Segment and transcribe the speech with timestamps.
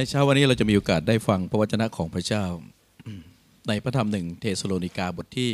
[0.00, 2.44] ในเช้าวันนี้เราจะมีโอกาสได้ฟังพระวจนะของพระเจ้า
[3.68, 5.50] ในพระธรรมหนึ่งเทสโลนิกาบทที่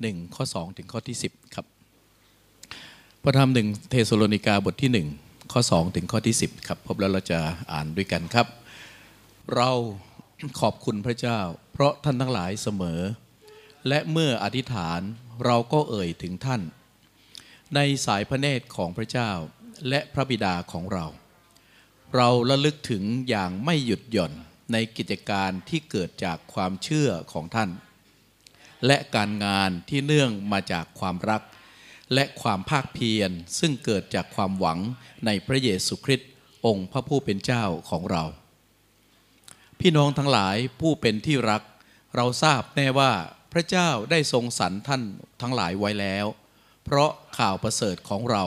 [0.00, 1.66] หนึ่งข้อสองถึงข้อที่สิบครับ
[3.22, 5.08] พระธรรมหนึ่งเทสโลนิกาบทที่หนึ่ง
[5.52, 7.40] ข้อสองถึงข้อที่สิบครับพบแล้วเราจะ
[7.72, 8.46] อ่านด้วยกันครับ
[9.54, 9.70] เรา
[10.60, 11.38] ขอบคุณพระเจ้า
[11.72, 13.00] เพราะท่านทั้งหลายเสมอ
[13.88, 15.00] และเมื่ออธิษฐาน
[15.44, 16.62] เราก็เอ่ยถึงท่าน
[17.74, 19.30] ในสายพระเนตรของพระเจ้า
[19.88, 21.06] และพระบิดาของเรา
[22.16, 24.32] เราระลึกถึงอย่างไม่หยุดหย่อน
[24.72, 27.70] ในกิจการที่เกิดจากความเชื่อของท่าน
[28.86, 31.42] และการงานที่เนื่องมาจากความรัก
[32.14, 34.78] และความภาคเพียรซึ่งเกิดจากความหวัง
[35.26, 36.30] ในพระเยซูคริสต์
[36.66, 38.24] องค์พระผู้เป็นเจ้าของเรา
[39.80, 41.62] พี่น้องทั้งหลายผู้เป็นที่รัก
[42.16, 43.12] เราทราบแน่ว่า
[43.52, 45.02] พระเจ้าได้ทรงสรรท่าน
[45.40, 46.26] ทั้งหลายไว้แล้ว
[46.84, 48.44] เพราะข่าวประเสริฐของเรา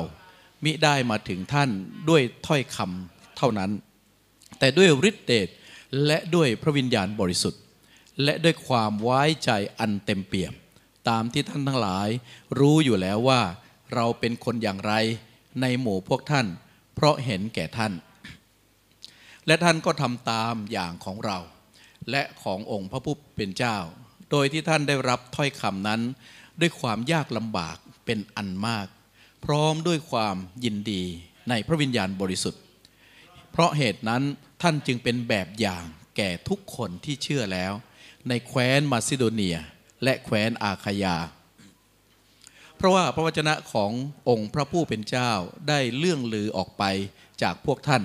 [0.64, 1.70] มิได้มาถึงท่าน
[2.10, 3.72] ด้วยถ้อยคำ เท่านั้น
[4.60, 5.48] แต่ด้วยฤทธิเดช
[6.06, 7.62] และด้วยพระวิญญาณบริสุทธิ์
[8.24, 10.54] และด้วยความไว้ใจอันเต็มเปี่ยม
[11.10, 12.10] ตามที่ท่านทั้งหลาย
[12.60, 13.42] รู้อยู่แล้วว่า
[13.94, 14.94] เราเป็นคนอย่างไร
[15.62, 16.48] ในหมู่พวกท่าน
[16.96, 17.94] เพราะเห็นแก่ท่าน
[19.48, 21.40] และท่านก็ทำตามอย่างของเรา
[22.12, 23.78] และขององค์พระผู้เป็นเจ้า
[24.32, 26.02] โดยที่ท่านได้รับถ้อยคำนั้น
[26.60, 28.88] ด้วยความยากลำบากเป็นอันมาก
[29.46, 31.04] พร้อมด้วยความยินดี
[31.50, 32.62] ในพระวิญญาณบริสุทธิ์
[33.52, 34.24] เพราะเหตุนั้น
[34.62, 35.84] ท่านจึงเป็นแบบอย่าง
[36.18, 37.74] แก่ทุกคนที่เชื่อแล้ว
[38.30, 39.58] ในแคว้นมาซิโดเนีย
[40.04, 41.18] และแคว้นอาคายา
[42.78, 43.92] เพราะว่าพระวจนะของ
[44.30, 45.32] องค์พระผู้เป็นเจ้า
[45.70, 46.84] ได้เลื่องลือออกไป
[47.42, 48.04] จากพวกท่าน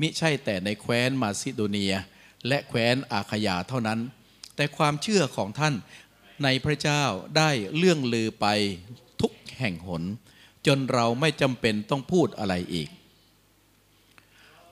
[0.00, 1.94] มิใช่แต่ในแคว้นมาซิโดเนีย
[2.48, 4.00] และแคว้นอาคายาเท่านั้น
[4.56, 5.74] แต่ความเชื่อของท่าน
[6.44, 7.02] ในพระเจ้า
[7.36, 8.46] ได้เลื่องลือไป
[9.20, 10.02] ทุกแห่งหน
[10.66, 12.88] จนเราไม่จำเป็นต้องพูดอะไรอีก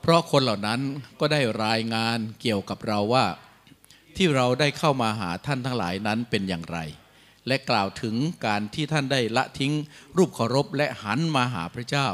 [0.04, 0.80] เพราะคนเหล่านั้น
[1.20, 3.26] ก็ได้รายงานเกี่ยวกับเราว่า
[4.16, 6.78] ที่เราได้เข้ามาหาท่านทั้งหลายนั้นเป็นอย่างไร
[7.46, 8.14] และกล่าวถึง
[8.46, 9.72] การที่ท่านได้ละทิ้ง
[10.16, 12.08] รูปเคารพและหันมาหาพระเจ้า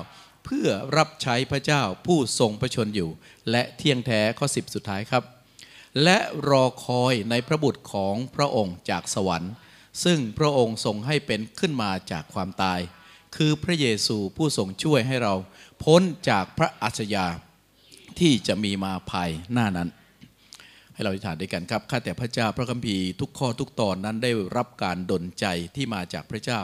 [0.45, 3.11] เพื่อรับใช้พระเจ้าผู้ทรงพระชนอยู่
[3.51, 5.25] และเที่ยงแท้ข้อสิบสุดท้ายครับ
[6.03, 9.53] และรอคอยในพระบุตรของพระองค์จากสวรรค์
[10.05, 12.81] ซึ่งพระองค์ทรงให้เป็นขึ้นมาจากความตาย
[13.37, 15.35] คือพระเยซูผู้ทรงช่วยให้เรา
[15.85, 17.27] พ้นจากพระอัจฉริยะ
[18.19, 19.89] ที่จะมีมาภายหน้านั้น
[20.95, 25.47] ให้เราอธิษฐานด้วยกันครับข้าแต่พระเจ้าพระคัมภีร์ทุกข้อทุกตอนนั้นได้รับการดลใจ
[25.77, 26.61] ที่มาจากพระเจ้า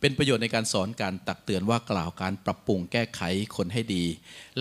[0.00, 3.20] เป็นประโยชน์ในการสอนการตักเตือนว่ากล่าวการปรับปรุงแก้ไข
[3.56, 4.04] คนให้ดี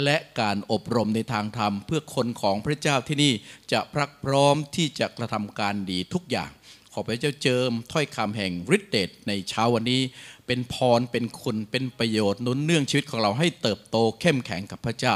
[0.04, 3.34] และการอบรมในทางธรรม เพื่อคนของพระเจ้าที่นี่
[3.72, 6.52] จะพรักพร้อมที่จะกระทำการดีทุกอย่าง
[6.94, 10.02] ขอพระเจ้าเจิมถ้อยคำแห่งฤทธิเดชในเช้าวันนี้
[10.48, 15.16] เป็นพรเป็นคุณเป็นประโยชน์นุนเนื่องชีวิตของเราให้เติบโตเข้มแข็งกับพระเจ้า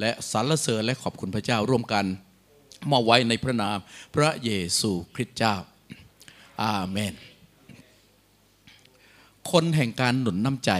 [0.00, 2.04] และสรรเสริญและขอบคุณพระเจ้าร่วมกัน
[2.92, 3.78] มาไว้ในพระนาม
[4.14, 4.50] พระเย
[4.80, 5.54] ซูคริสต์เจ้า
[6.62, 7.14] อาเมน
[9.50, 10.72] คนแห่งการหนุนน้ำใจ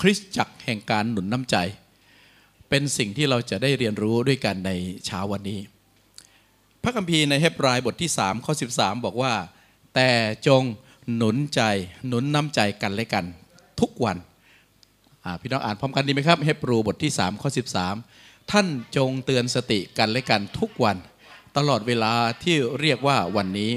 [0.00, 1.56] คริสตจักรแห่งการหนุนน้ำใจ
[2.68, 4.70] เป็นสิ่งที่เราจะได้เรียนรู้ด้วยกันใน
[5.06, 5.60] เช้าวันนี้
[6.82, 9.32] พระคัมภีร์ในเฮบรายบทที่3ข้อ13 บอกว่า
[9.94, 10.10] แต่
[10.46, 10.62] จง
[11.14, 11.60] หนุนใจ
[12.06, 13.24] หนุนน้ำใจกันและกัน
[13.80, 14.16] ทุกวัน
[15.40, 17.50] พี่น้องอ่านพร้อมกันดีไหมครับเฮบรูบทที่3ข้อ
[17.98, 20.96] 13 ท่านจงเตือนสติกันและกันทุกวัน
[21.56, 22.12] ตลอดเวลา
[22.42, 23.72] ที่เรียกว่าวันนี้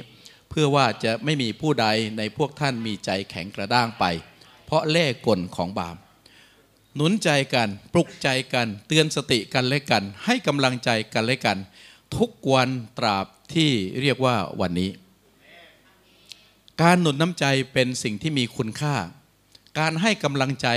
[0.50, 1.88] เพื่อว่าจะไม่มีผู้ใด
[2.18, 4.06] ในพวกท่านมีใจแข็งกระด้างไป
[4.66, 5.96] เพราะเล่กลของบาป
[6.96, 11.58] หนุนใจกันปลุกใจกัน เตือนสติกันและกัน ให้กำลังใจกันและกัน
[12.18, 14.90] ทุกวันตราบที่เรียกว่าวันนี้
[16.82, 18.96] การหนุนน้ำใจเป็นสิ่งที่มีคุณค่า
[19.80, 20.68] การให้กำลังใจ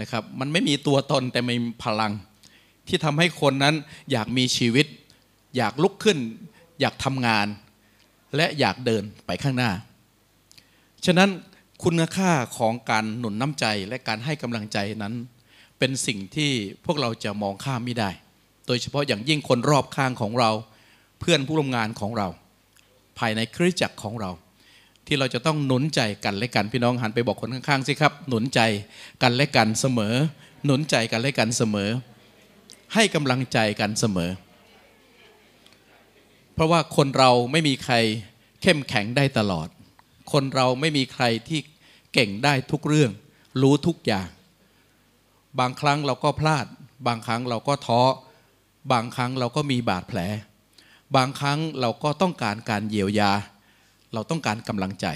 [0.00, 2.12] นะครับ มันไม่มีตัวตนแต่มีพลัง
[2.88, 3.74] ที่ทำให้คนนั้น
[4.12, 4.86] อยากมีชีวิต
[5.56, 6.18] อยากลุกขึ้น
[6.80, 7.46] อยากทำงาน
[8.36, 9.70] และอยากเดินไปข้างหน้า
[11.04, 11.30] ฉะนั้น
[11.84, 15.14] คุณค่าของการหนุนน้ำใจและการให้กำลังใจนั้น
[15.78, 16.50] เป็นสิ่งที่
[16.84, 18.10] พวกเราจะมองข้ามไม่ได้
[18.66, 20.50] โดยเฉพาะอย่างยิ่งคนรอบข้างของเรา
[21.20, 22.28] เพื่อนผู้ร่วมงานของเรา
[23.18, 24.30] ภายในคริสตจักรของเรา
[25.06, 28.60] ที่เราจะต้องหนุนใจกันและกันพี่น้องหันไปบอกคนข้างๆสิครับ หนุนใจ
[29.22, 30.14] กันและกันเสมอ
[30.64, 31.90] หนุนใจกันและกันเสมอ
[32.94, 34.30] ให้กำลังใจกันเสมอ
[36.54, 37.94] เพราะว่าคนเราไม่มีใคร
[38.62, 39.68] เข้มแข็งได้ตลอด
[40.32, 41.60] คนเราไม่มีใครที่
[42.14, 43.10] เก่งได้ทุกเรื่อง
[43.62, 44.28] รู้ทุกอย่าง
[45.58, 46.66] บางครั้งเราก็พลาด
[47.06, 48.00] บางครั้งเราก็ท้อ
[48.92, 50.18] บางครั้งเราก็มีบาดแผล
[51.16, 53.32] บางครั้งเราก็ต้องการการเยียวยา
[54.16, 55.06] เราต้องการกำลังใจ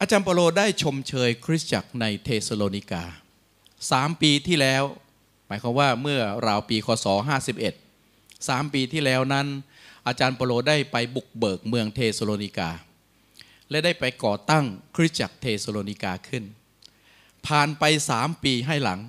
[0.00, 3.04] อาจารย์เปาโลได้ชมเชยคริสตจักรในเธสะโลนิกา
[3.90, 4.82] สามปีที่แล้ว
[5.46, 7.06] หมายความว่าเมื่อราวปีคศ
[7.76, 9.46] 51สามปีที่แล้วนั้น
[10.06, 12.70] อาจารย์เปาโลได้ไปบุกเบิกเมืองเธสะโลนิกา
[13.70, 14.64] และได้ไปก่อตั้ง
[14.96, 16.44] คริสตจักรเธสะโลนิกาขึ้น
[17.46, 19.00] ผ่านไปสามปีให้หลัง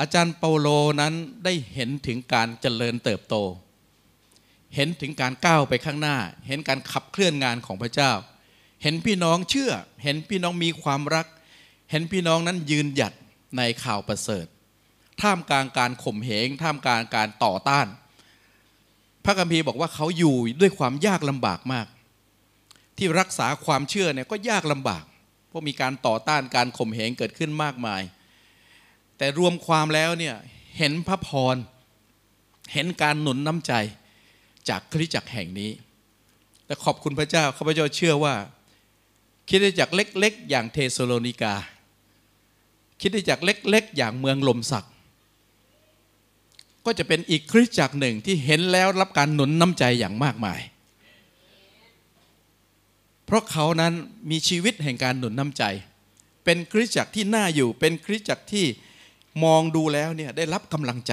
[0.00, 0.68] อาจารย์เปโล
[1.00, 1.14] นั้น
[1.44, 3.36] ได้เห็นถึงการเจริญเติบโต
[4.74, 6.16] เห็นถึงการก้าวไปข้างหน้า
[6.48, 8.12] เห็นการขับเคลื่อนงานของพระเจ้า
[8.82, 9.72] เห็นพี่น้องเชื่อ
[10.04, 11.26] เห็นพี่น้องมีความรัก
[11.90, 13.12] เห็นพี่น้องนั้นยืนหยัด
[13.56, 14.46] ในข่าวประเสริฐ
[15.22, 17.86] ท่ามกลางการข่มเหง ท่ามกลางการต่อต้าน
[19.24, 21.86] พระคัมภีร์บอกว่าเขาอยู่ด้วยความยากลำบากมาก
[22.96, 25.04] ที่รักษาความเชื่อเนี่ยก็ยากลำบาก
[25.48, 28.02] เพราะมีการต่อต้านการข่มเหงเกิดขึ้นมากมาย
[29.18, 30.34] แต่รวมความแล้วเนี่ย
[30.78, 31.56] เห็นพระพร
[32.72, 33.72] เห็นการหนุนน้ำใจ
[34.68, 35.70] จากคริสตจักรแห่งนี้
[36.66, 38.34] แต่ขอบคุณพระเจ้าข้าพเจ้าเชื่อว่า
[39.48, 41.54] คริสตจักรเล็ก ๆ อย่างเทสโลนิกา
[43.00, 44.92] คริสตจักรเล็ก ๆ อย่างเมืองลมศักดิ์
[46.86, 50.60] ก็จะเป็นอีกคริสตจักรหนึ่งที่เห็นแล้วรับการหนุนน้ำใจอย่างมากมาย
[53.26, 53.92] เพราะเขานั้น
[54.30, 55.64] มีชีวิตแห่งการหนุนน้ำใจ
[56.44, 58.66] เป็นคริสตจักรที่น่าอยู่ เป็นคริสตจักรที่
[59.44, 61.12] มองดูแล้วเนี่ยได้รับกำลังใจ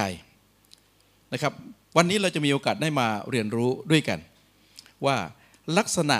[1.32, 1.52] นะครับ
[1.96, 4.18] วันนี้เราจะมีโอกาสได้มาเรียนรู้ด้วยกัน
[5.06, 5.16] ว่า
[5.78, 6.18] ลักษณะ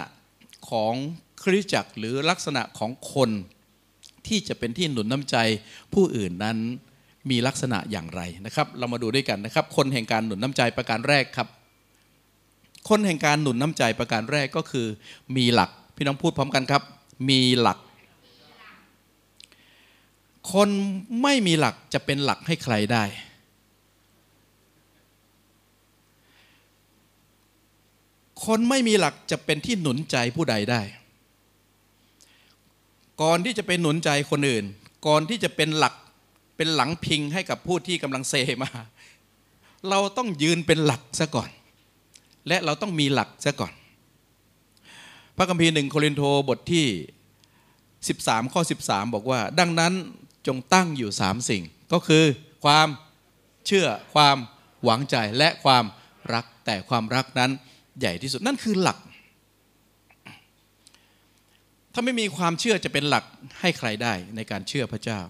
[0.70, 0.94] ของ
[1.42, 3.30] คริสตจักรหรือลักษณะของคน
[4.26, 5.36] ที่จะเป็นที่หนุนน้ำใจ
[5.94, 6.58] ผู้อื่นนั้น
[7.30, 11.48] มีลักษณะอย่างไรนะครับ เรามาดูด้วยกันนะครับ คนแห่งการหนุนน้ำใจประการแรกครับ
[12.88, 14.86] คนแห่งการหนุนน้ำใจประการแรกก็คือ
[15.36, 16.82] มีหลักพี่น้องพูดพร้อมกันครับ
[17.30, 17.78] มีหลัก
[20.52, 20.68] คน
[21.22, 23.04] ไม่มีหลักจะเป็นหลักให้ใครได้
[28.46, 30.82] คนไม่มีหลักจะเป็นที่หนุนใจผู้ใดได้
[33.22, 34.64] ก่อนที่จะเป็นหนุนใจคนอื่น
[35.06, 35.94] ก่อนที่จะเป็นหลัก
[36.56, 38.70] เป็นหลังพิงให้กับผู้ที่กำลังเซมา
[39.90, 41.50] เราต้องยืนเป็นหลักซะก่อน
[42.48, 43.72] และเราต้องมีหลักซะก่อน
[45.36, 46.86] พระคัมภีร์หนึ่งโครินโตบทที่
[47.68, 49.92] 13 ข้อ 13 บอกว่า ดังนั้น
[50.46, 51.62] จงตั้งอยู่สามสิ่ง
[51.92, 52.24] ก็คือ
[52.64, 52.88] ความ
[53.66, 54.36] เชื่อความ
[54.84, 55.84] หวังใจและความ
[56.34, 57.50] รักแต่ความรักนั้น
[58.00, 58.98] ใหญ่ที่สุดนั่นคือหลัก
[61.92, 63.24] ถ้าไม่มีความเชื่อจะเป็นหลัก
[63.60, 65.20] ให้ใครได้ในการเชื่อพระเจ้า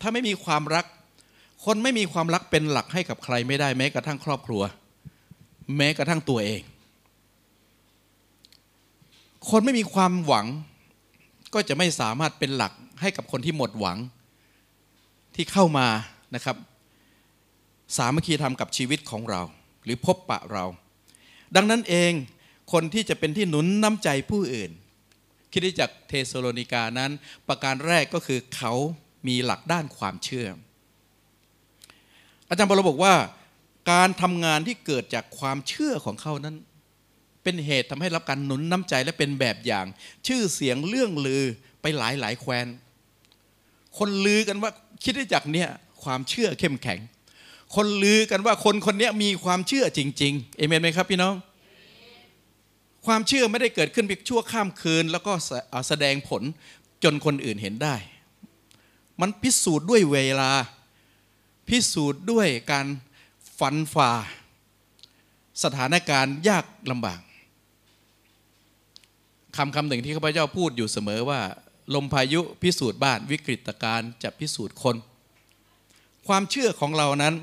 [0.00, 0.86] ถ้าไม่มีความรัก
[1.64, 4.62] คนไม่มีความรักเป็นหลักให้กับใครไม่ได้แม้กระทั่งครอบครัว
[5.76, 6.62] แม้กระทั่งตัวเอง
[9.50, 10.46] คนไม่มีความหวัง
[11.54, 13.98] ก็จะไม่สามารถเป็นหลักให้กับคนที่หมดหวัง
[15.34, 15.86] ที่เข้ามา
[16.34, 16.56] นะครับ
[17.96, 19.40] สามัคคีธรรมกับชีวิตของเรา
[19.84, 20.64] หรือพบปะเรา
[21.56, 22.12] ดังนั้นเอง
[22.72, 24.70] คนที่จะเป็นที่หนุนน้ำใจผู้อื่น
[25.52, 27.10] คิดจากเทสโลนิกานั้น
[27.48, 28.72] ประการแรกก็คือเขา
[29.28, 30.48] มีหลักด้านความเชื่อ
[32.48, 33.14] อาจารย์บอลบอกว่า
[33.92, 36.56] การทำงานที่เกิดจากความเชื่อของเขานั้น
[37.42, 39.86] เป็นเหตุทำให้รับการหนุนน้ำใจและเป็นแบบอย่าง
[40.26, 41.44] ชื่อเสียงเรื่องลือ
[41.82, 42.66] ไปหลายหลายแคว้น
[43.98, 44.70] คนลือกันว่า
[45.04, 45.68] คิดได้จากเนี่ย
[46.02, 46.98] ความเชื่อเข้มแข็ง
[47.74, 51.34] คนลือกันว่าคนคนนี้มีความเชื่อจริง ๆ เอเมนไหมครับพี่น้อง
[53.06, 55.32] ความเชื่อไม่ได้เกิดขึ้นเพียงชั่วข้ามคืน แล้วก็
[55.88, 56.42] แสดงผล
[57.04, 57.96] จนคนอื่นเห็นได้
[59.20, 60.50] มันพิสูจน์ด้วยเวลา
[61.68, 62.86] พิสูจน์ด้วยการ
[63.58, 64.10] ฝันฝ่า
[65.64, 67.20] สถานการณ์ยากลำบาก
[69.56, 71.40] คำคำหนึ่งที่ข้าพเจ้าพูดอยู่เสมอว่า
[71.94, 74.96] ลมพายุพิสูจน์บ้านวิกฤตการณ์จะพิสูจน์คน
[76.28, 77.34] ความเชื่อของเรานั้น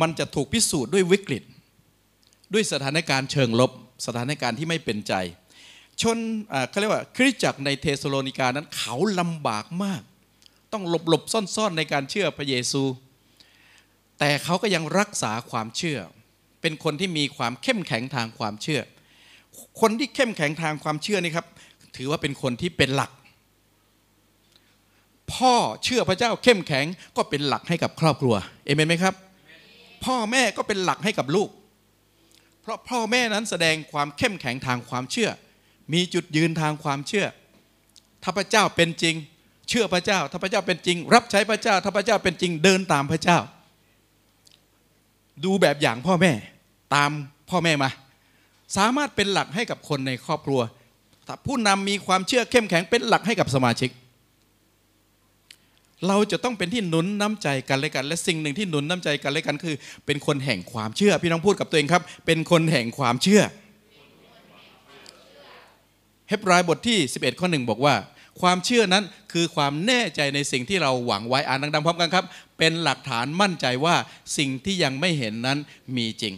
[0.00, 1.42] มันจะถูกพิสูจน์ด้วยวิกฤต
[2.52, 3.70] ด้วยสถานการณ์เชิงลบ
[4.06, 5.14] สถานการณ์ที่ไม่เป็นใจ
[6.02, 6.18] ชน
[6.70, 10.02] เขาเรียกว่าคริสตจักรในเทสโลนิกานั้นเขาลำบากมาก
[10.72, 12.82] ต้องหลบหลบซ่อนๆในการเชื่อพระเยซู
[14.18, 15.98] แต่เขาก็ยังรักษาความเชื่อ
[16.60, 18.80] เป็นคนที่มีความเข้มแข็งทางความเชื่อ
[19.80, 21.46] คนที่เข้มแข็งทางความเชื่อนี่ครับ
[21.96, 23.10] ถือว่าเป็นคนที่เป็นหลัก
[25.32, 26.86] พ่อเชื่อพระเจ้าเข้มแข็ง
[27.16, 29.14] ก็เป็นหลักให้กับครอบครัว เอเมนไหมครับ
[30.06, 31.50] พ่อแม่ก็เป็นหลักให้กับลูก
[32.62, 35.30] เพราะพ่อแม่นั้นแสดงความเข้มแข็งทางความเชื่อ
[35.92, 37.26] มีจุดยืนทางความเชื่อ
[38.22, 39.14] ถ้าพระเจ้าเป็นจริง
[39.68, 43.38] เชื่อพระเจ้า ถ้าพระเจ้าเป็นจริง รับใช้พระเจ้า ถ้าพระเจ้าเป็นจริงเดินตามพระเจ้า
[45.44, 46.32] ดูแบบอย่างพ่อแม่
[46.94, 47.10] ตาม
[47.50, 47.90] พ่อแม่มา
[48.76, 50.60] สามารถเป็นหลักให้กับคนในครอบครัว
[51.26, 53.90] ถ้าผู้นำมีความเชื่อเข้มแข็งเป็นหลักให้กับสมาชิก
[56.06, 59.76] เราจะต้องเป็นที่หนุนน้ำใจกันและกัน และสิ่งหนึ่งที่หนุนน้ำใจกันและกันคือ
[60.06, 63.42] เป็นคนแห่งความเชื่อ พี่น้องพูดกับตัวเองครับ เป็นคนแห่งความเชื่อ
[66.28, 67.94] เฮบรายบทที่ 11 ข้อหนึ่งบอกว่า
[68.40, 72.24] ความเชื่อนั้นคือความแน่ใจในสิ่งที่เราหวังไว้อ่านดังๆพร้อมกันครับ
[72.58, 73.96] เป็นหลักฐานมั่นใจว่า
[74.38, 75.58] สิ่งที่ยังไม่เห็นนั้น
[75.96, 76.34] มีจริง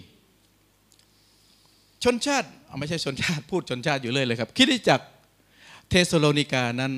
[2.05, 2.49] ชนชาติ
[2.79, 5.01] ไม่ใช่ชนชาติพูดชนชาติอยู่เลยเลยครับคิดจาก
[5.89, 6.93] เทสโลนิกานั้น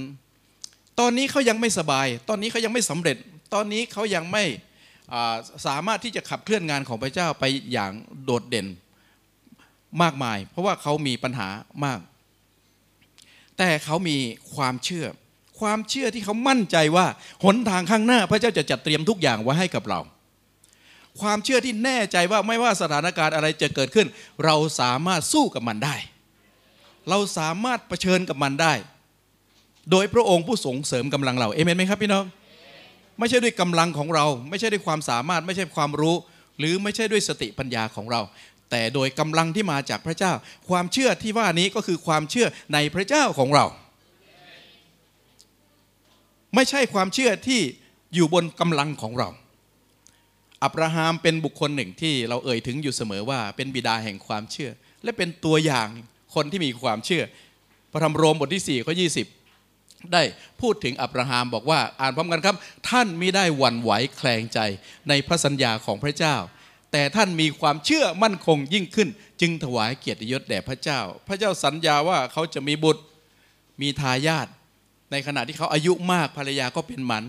[1.01, 3.17] ตอนนี้เขายังไม่สบาย ตอนนี้เขายังไม่สำเร็จ
[3.55, 4.45] ตอนนี้เขายังไม่
[5.67, 7.93] สามารถที่จะขับเคลื่อนงานของพระเจ้าไปอย่าง
[8.25, 8.67] โดดเด่น
[10.03, 11.49] มากมาย เพราะว่าเขามีปัญหา
[11.85, 12.01] มาก
[13.59, 14.17] แต่เขามี
[14.55, 15.07] ความเชื่อ
[15.61, 17.07] ความเชื่อที่เขามั่นใจว่า
[17.45, 20.01] หนทางข้างหน้าพระเจ้าจะจัดเตรียมทุกอย่างไว้ให้กับเรา
[21.21, 24.07] ความเชื่อที่แน่ใจว่าไม่ว่าสถานการณ์อะไรจะเกิดขึ้น
[24.45, 25.97] เราสามารถสู้กับมันได้
[27.09, 28.73] เราสามารถเผชิญกับมันได้
[29.91, 32.25] โดยพระองค์ผู้ส่งเสริมกำลังเราเอเมนไหมครับพี่น้อง
[33.19, 36.17] ไม่ใช่ด้วยกำลังของเรา ไม่ใช่ด้วยความสามารถไม่ใช่ความรู้
[36.59, 38.21] หรือไม่ใช่ด้วยสติปัญญาของเรา
[38.71, 40.33] แต่โดยกำลังที่มาจากพระเจ้า
[40.69, 43.65] ความเชื่อที่ว่านี้ก็คือความเชื่อในพระเจ้าของเรา
[46.55, 47.61] ไม่ใช่ความเชื่อที่
[48.15, 49.29] อยู่บนกำลังของเรา
[50.62, 54.71] อับราฮัมเป็นบุคคลหนึ่งที่เราเอ่ยถึงอยู่เสมอว่าเป็นบิดาแห่งความเชื่อ
[55.03, 55.89] และเป็นตัวอย่าง
[56.35, 57.23] คนที่มีความเชื่อ
[57.93, 59.42] พระธรรมโรมบทที่4ข้อ20
[60.13, 60.23] ได้
[60.61, 62.57] พูดถึงอับราฮัมบอกว่าอ่านพร้อมกันครับ
[62.91, 64.59] ท่านมิได้หวั่นไหวแคลงใจ
[65.09, 66.37] ในพระสัญญาของพระเจ้า
[66.93, 69.09] แต่ท่านมีความเชื่อมั่นคงยิ่งขึ้น
[69.41, 73.03] จึงถวายเกียรติยศแด่พระเจ้า พระเจ้าสัญญาว่าเขาจะมีบุตร
[73.81, 74.47] มีทายาท
[75.11, 77.25] ในขณะที่เขาอายุมากภรรยาก็เป็นหมัน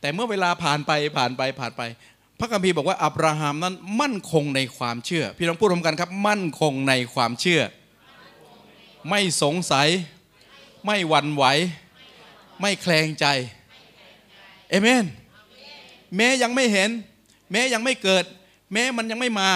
[0.00, 1.82] แต่เมื่อเวลาผ่านไปผ่านไปผ่านไป
[2.38, 7.62] พระคัมภีร์บอกว่าอับราฮัมนั้นมั่นคงในความเชื่อ พี่น้องพูดพร้อมกันครับ มั่นคงในความเชื่อ
[9.10, 9.88] ไม่สงสัย
[10.86, 11.44] ไม่หวั่นไหว
[12.62, 13.26] ไม่แคลงใจ
[14.70, 15.04] เอเมน
[16.16, 16.90] แม้ยังไม่เห็น
[17.52, 18.24] แม้ยังไม่เกิด
[18.72, 19.50] แม้มันยังไม่มา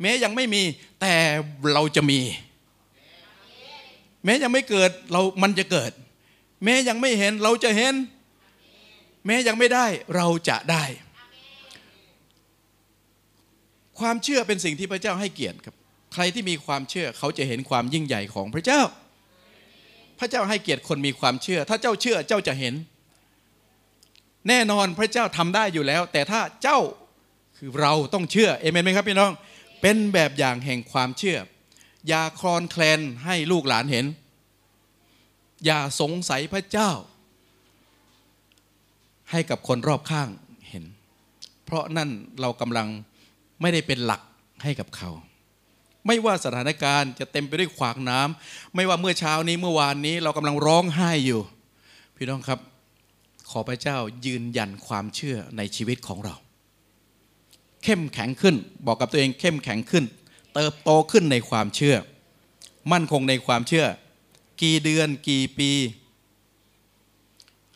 [0.00, 0.62] แม้ยังไม่มี
[1.00, 1.14] แต่
[1.74, 2.20] เราจะมี
[4.24, 5.92] แม้ยังไม่เกิดเรามันจะเกิด
[6.64, 7.94] แม้ยังไม่เห็นเราจะเห็น
[9.26, 10.84] แม้ยังไม่ได้เราจะได้
[13.98, 15.74] ความเชื่อเป็นสิ่งที่พระเจ้าให้เกียรติครับ
[16.14, 19.01] ใครที่มีความเชื่อเขาจะเห็นความยิ่งใหญ่ของพระเจ้าพ
[20.22, 22.74] ระเจ้าให้เกียรติคนมีความเชื่อ ถ้าเจ้าเชื่อเจ้าจะเห็น
[24.48, 26.78] แน่นอนพระเจ้าทำได้อยู่แล้ว แต่ถ้าเจ้า
[27.56, 29.32] คือเราต้องเชื่อเอเมนไหมครับพี่น้อง
[29.80, 31.38] เป็นแบบอย่างแห่งความเชื่อ
[32.08, 34.06] อย่าคลอนแคลนให้ลูกหลานเห็น
[35.64, 36.90] อย่าสงสัยพระเจ้า
[39.30, 40.28] ให้กับคนรอบข้าง
[40.68, 40.84] เห็น
[41.64, 42.10] เพราะนั่น
[42.40, 42.88] เรากำลัง
[43.60, 44.22] ไม่ได้เป็นหลัก
[44.62, 45.10] ให้กับเขา
[46.06, 51.40] ไม่ว่าสถานการณ์จะเต็มไปด้วยขวากน้ำไม่ว่าเมื่อเช้านี้เมื่อวานนี้เรากำลังร้องไห้อยู่
[52.16, 52.60] พี่น้องครับ
[53.50, 56.34] ขอพระเจ้ายืนยันความเชื่อในชีวิตของเรา
[57.84, 58.56] เข้มแข็งขึ้น
[58.86, 60.04] บอกกับตัวเองเข้มแข็งขึ้น
[60.54, 61.96] เติบโตขึ้นในความเชื่อ
[62.92, 63.86] มั่นคงในความเชื่อ
[64.62, 65.70] กี่เดือนกี่ปี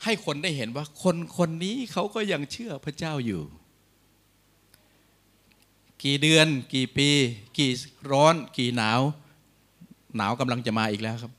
[0.05, 3.43] ให้คนได้เห็นว่าคนคนนี้เขาก็ยังเชื่อพระเจ้าอยู่
[6.05, 7.09] กี่เดือน กี่ปี
[7.59, 7.71] กี่
[8.11, 9.01] ร้อน กี่หนาว
[10.17, 11.33] หนาวกำลังจะมาอีกแล้วครับ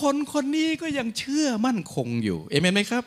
[0.00, 3.04] คนคนนี้ก็ยังเชื่อมั่นคงอยู่เอเมนไหมครับ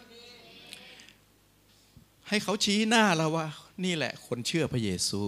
[2.28, 3.48] ให้เขาชี้หน้าเราว่า
[3.86, 5.22] นี่แหละ คนเชื่อพระเยซู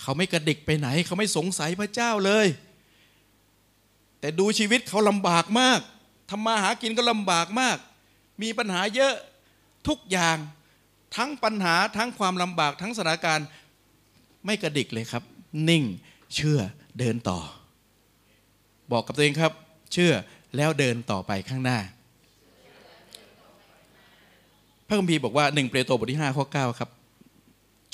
[0.00, 2.46] เขาไม่กระดิกไปไหน เขาไม่สงสัยพระเจ้าเลย
[4.20, 5.80] แต่ดูชีวิตเขาลำบากมาก
[6.30, 7.76] ทำมาหากินก็ลำบากมาก
[8.42, 9.14] มีปัญหาเยอะ
[9.88, 10.36] ทุกอย่าง
[11.16, 13.46] ทั้งปัญหาทั้งความลำบากทั้งสถานการณ์
[14.46, 15.22] ไม่กระดิกเลยครับ
[15.68, 15.84] นิ่ง
[16.34, 16.58] เชื่อ
[16.98, 17.40] เดินต่อ
[18.92, 19.52] บอกกับตัวเองครับ
[19.92, 20.12] เชื่อ
[20.56, 21.78] แล้วเดินต่อไปข้างหน้า
[24.86, 26.90] พระคัมภีร์บอกว่าหนึ่งเปโตรบทที่5ข้อ9ครับ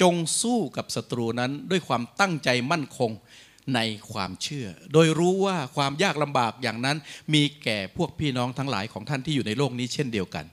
[0.00, 3.10] จงสู้กับศัตรูนั้นด้วยความตั้งใจมั่นคง
[3.74, 3.80] ใน
[4.12, 6.96] ความเชื่อ โดยรู้ว่าความยากลำบากอย่างนั้น
[7.34, 10.44] มีแก่พวกพี่น้องทั้งหลายของท่านที่อยู่ในโลกนี้เช่นเดียวกัน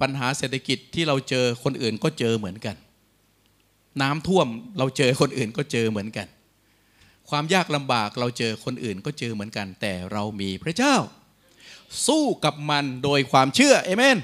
[0.00, 2.76] ปัญหาเศรษฐกิจที่เราเจอคนอื่นก็เจอเหมือนกัน
[4.02, 4.46] น้ำท่วม
[4.78, 6.26] เราเจอคนอื่นก็เจอเหมือนกัน
[7.30, 10.96] ความยากลำบากเราเจอคนอื่นก็เจอเหมือนกัน แต่เรามีพระเจ้า
[12.06, 14.18] สู้กับมันโดยความเชื่อเอเมน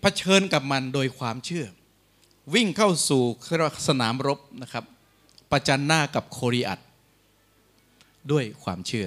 [0.00, 1.66] เผชิญกับมันโดยความเชื่อ
[2.54, 3.22] วิ่งเข้าสู่
[3.88, 4.84] สนามรบนะครับ
[5.50, 6.80] ประจันหน้ากับโคริอัต
[8.32, 9.06] ด้วยความเชื่อ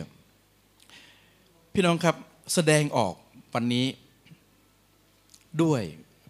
[1.74, 2.16] พี่น้องครับ
[2.54, 3.14] แสดงออก
[3.54, 3.88] วันนี้
[5.64, 5.82] ด้วย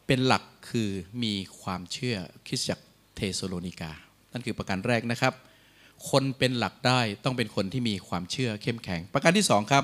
[0.08, 0.90] เป็นหลักคือ
[1.24, 2.80] มีความเชื่อคริสตจักร
[3.18, 3.92] เธสะโลนิกา
[4.32, 5.34] นั่นคือประการแรกนะครับ
[6.10, 9.84] คนเป็นหลักได้ต้องเป็นคนที่มีความเชื่อเข้มแข็ง ประการที่สองครับ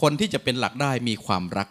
[0.00, 1.68] คนที่จะเป็นหลักได้มีความรัก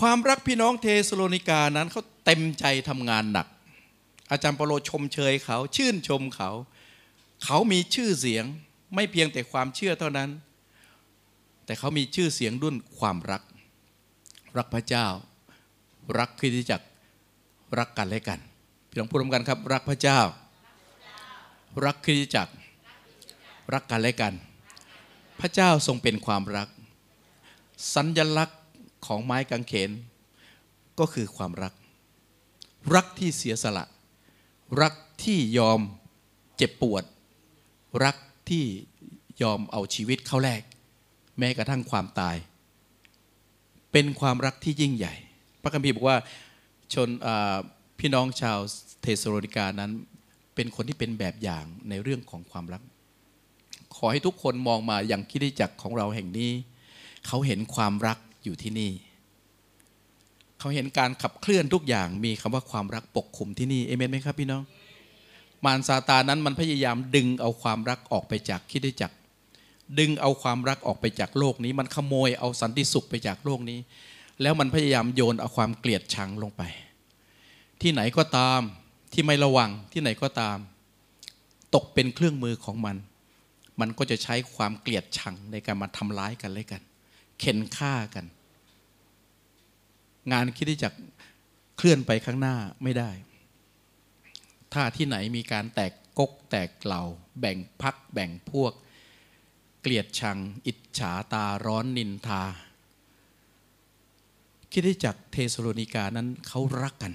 [0.00, 3.46] ความรักพี่น้องเธสะโลนิกานั้นเขาเต็มใจทำงานหนัก
[4.30, 6.50] อาจารย์เปาโลชมเชยเขา ชื่นชมเขา
[7.44, 8.44] เขามีชื่อเสียง
[8.94, 10.30] ไม่เพียงแต่ความเชื่อเท่านั้น
[11.64, 13.42] แต่เขามีชื่อเสียงดุ้นความรัก
[14.56, 15.06] รักพระเจ้า
[16.18, 16.86] รักคริสตจักร
[17.78, 18.40] รักกันและกัน
[18.88, 20.20] พี่น้องพูดร่วมกันครับ รักพระเจ้า
[21.84, 22.52] รักคริสตจักร
[23.72, 24.34] รักกันและกัน
[25.40, 26.68] พระเจ้าทรงเป็นความรัก
[27.94, 28.60] สัญลักษณ์
[29.06, 29.90] ของไม้กางเขน
[30.98, 31.72] ก็คือความรัก
[32.94, 33.84] รักที่เสียสละ
[34.82, 35.80] รักที่ยอม
[36.56, 37.04] เจ็บปวด
[38.04, 38.16] รัก
[38.50, 38.64] ที่
[39.42, 40.62] ยอมเอาชีวิตเข้าแลก
[41.38, 42.36] แม้กระทั่งความตาย
[43.92, 45.14] เป็นความรักที่ยิ่งใหญ่
[45.62, 46.18] พระคัมภีร์บอกว่า
[46.94, 47.08] ชน
[47.98, 48.58] พี่น้องชาว
[49.02, 49.90] เทสโลนิกานั้น
[50.54, 52.82] เป็นคนที่เป็นแบบอย่างในเรื่องของความรัก
[53.96, 56.50] ขอให้ทุกคนมองมาอย่างคิดจักของเราแห่งนี้
[57.26, 58.92] เขาเห็นความรักอยู่ที่นี่
[60.58, 64.62] เขาเห็นการขับเคลื่อนทุกอย่างมีคำว่าความรักปกคลุมที่นี่เอเมนไหมครับพี่น้อง
[65.64, 69.12] มารซาตานั้นมันพยายามดึงเอาความรักออกไปจากคิดจัก
[69.98, 73.78] ดึงเอาความรักออกไปจากโลกนี้ มันขโมยเอาสันติสุขไปจากโลกนี้
[74.40, 76.62] แล้วมันพยายามโยนเอาความเกลียดชังลงไป
[77.82, 78.60] ที่ไหนก็ตาม
[79.12, 80.58] ที่ไม่ระวังที่ไหนก็ตาม
[81.74, 82.96] ตกเป็นเครื่องมือของมัน
[83.80, 86.82] มันก็จะใช้ความเกลียดชังในการมาทำร้ายกันเลยกัน
[87.40, 88.26] เข็นฆ่ากัน
[90.32, 90.90] งานคิดที่จะ
[91.76, 93.10] เคลื่อนไปข้างหน้าไม่ได้
[94.72, 97.02] ถ้าที่ไหนมีการแตกกกแตกเหล่า
[97.40, 98.72] แบ่งพักแบ่งพวก
[99.80, 102.42] เกลียดชัง อิจฉาตาร้อนนินทา
[104.72, 107.12] คิดที่จักเทสโลนิกานั้นเขารักกัน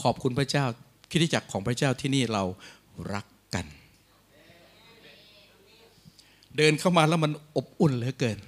[0.00, 0.64] ขอบคุณพระเจ้า
[1.10, 2.42] คิดที่จักของพระเจ้าที่นี่เรา
[3.14, 3.66] รักกัน
[6.56, 8.38] เดินเข้ามาแล้วมันอบอุ่นเหลือเกิน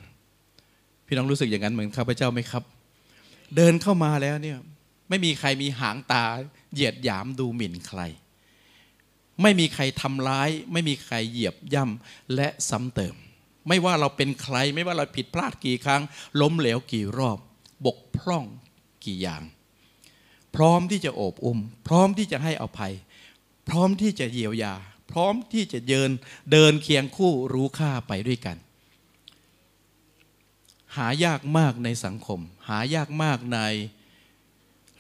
[1.07, 2.62] พี่น้องรู้สึกอย่างนั้นเหมือนข้าพเจ้าไหมครับ
[3.57, 4.59] เดินเข้ามาแล้วเนี่ย
[5.09, 6.25] ไม่มีใครมีหางตา
[6.73, 8.01] เหยียดหยามดูหมิ่นใคร
[9.42, 13.14] ไม่มีใครทำร้าย ไม่มีใครเหยียบย่ำและซ้ำเติม
[13.68, 16.03] ไม่ว่าเราเป็นใคร ไม่ว่าเราผิดพลาดกี่ครั้ง
[16.40, 17.38] ล้มเหลวกี่รอบ
[17.87, 18.45] บกพร่อง
[19.05, 19.43] กี่อย่าง
[20.57, 22.93] พร้อมที่จะโอบอุ้ม พร้อมที่จะให้อภัย
[23.69, 24.75] พร้อมที่จะเยียวยา
[25.11, 26.11] พร้อมที่จะเดิน
[26.53, 28.57] เดินเคียงคู่รู้ค่าไปด้วยกัน
[30.97, 33.59] หายากมากในสังคม หายากมากใน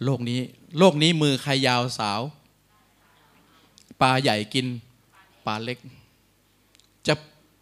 [0.04, 0.40] โลกนี้
[0.78, 2.20] โลกนี้มือใครยาวสาว
[4.00, 4.66] ปลาใหญ่กิน
[5.46, 5.78] ปลาเล็ก
[7.06, 7.14] จะ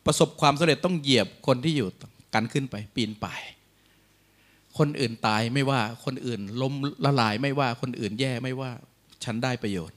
[0.06, 1.88] ประสบความสำเร็จต้องเหยียบคนที่อยู่
[2.34, 3.40] กันขึ้นไปปีนป่าย
[4.78, 6.72] คนอื่นตายไม่ว่าคนอื่นล้ม
[7.04, 8.70] ละลายไม่ว่าคนอื่นแย่ไม่ว่า
[9.24, 9.96] ฉันได้ประโยชน์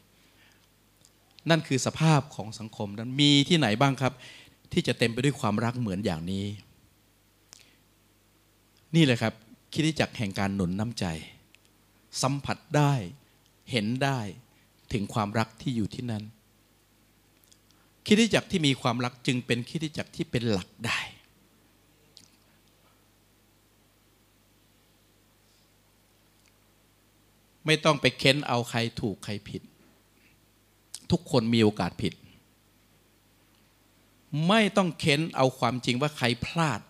[1.50, 4.14] นั่นคือสภาพของสังคมนั้นมีที่ไหนบ้างครับ
[4.74, 6.46] ที่จะเต็มไปด้วยความรักเหมือนอย่างนี้
[8.96, 9.34] นี่แหละครับ
[9.74, 11.06] คิดจักแห่งการหนุนน้ำใจ
[12.22, 12.94] สัมผัสได้
[13.72, 14.20] เห็นได้
[14.94, 16.24] ถึงความรักที่อยู่ที่นั่น
[18.06, 21.00] คิดจักที่มีความรักจึงเป็นคิดจักที่เป็นหลักได้
[27.70, 29.62] ไม่ต้องไปเค้นเอาใครถูกใครผิด
[31.12, 32.14] ทุกคนมีโอกาสผิด
[34.48, 36.82] ไม่ต้องเค้นเอาความจริงว่าใครพลาด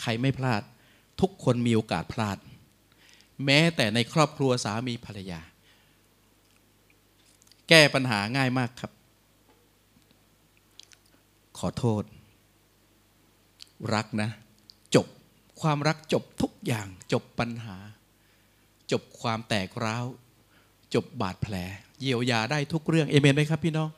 [0.00, 0.62] ใครไม่พลาด
[1.20, 2.38] ทุกคนมีโอกาสพลาด
[3.44, 5.40] แม้แต่ในครอบครัวสามีภรรยา
[7.68, 8.92] แก้ปัญหาง่ายมากครับ
[11.58, 12.02] ขอโทษ
[13.94, 14.30] รักนะ
[14.94, 15.06] จบ
[15.60, 17.76] ความรักจบทุกอย่างจบปัญหา
[18.92, 20.04] จบความแตกร้าว
[20.94, 21.54] จบบาดแผล
[22.00, 23.88] เยียวยาได้ทุกเรื่องเอเมนไหมครับพี่น้อง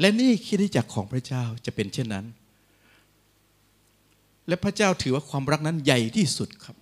[0.00, 2.26] และนี่คิดจักของพระเจ้าจะเป็นเช่นนั้น
[4.48, 6.76] และพระเจ้าถือว่าความรักนั้นใหญ่ที่สุดครับ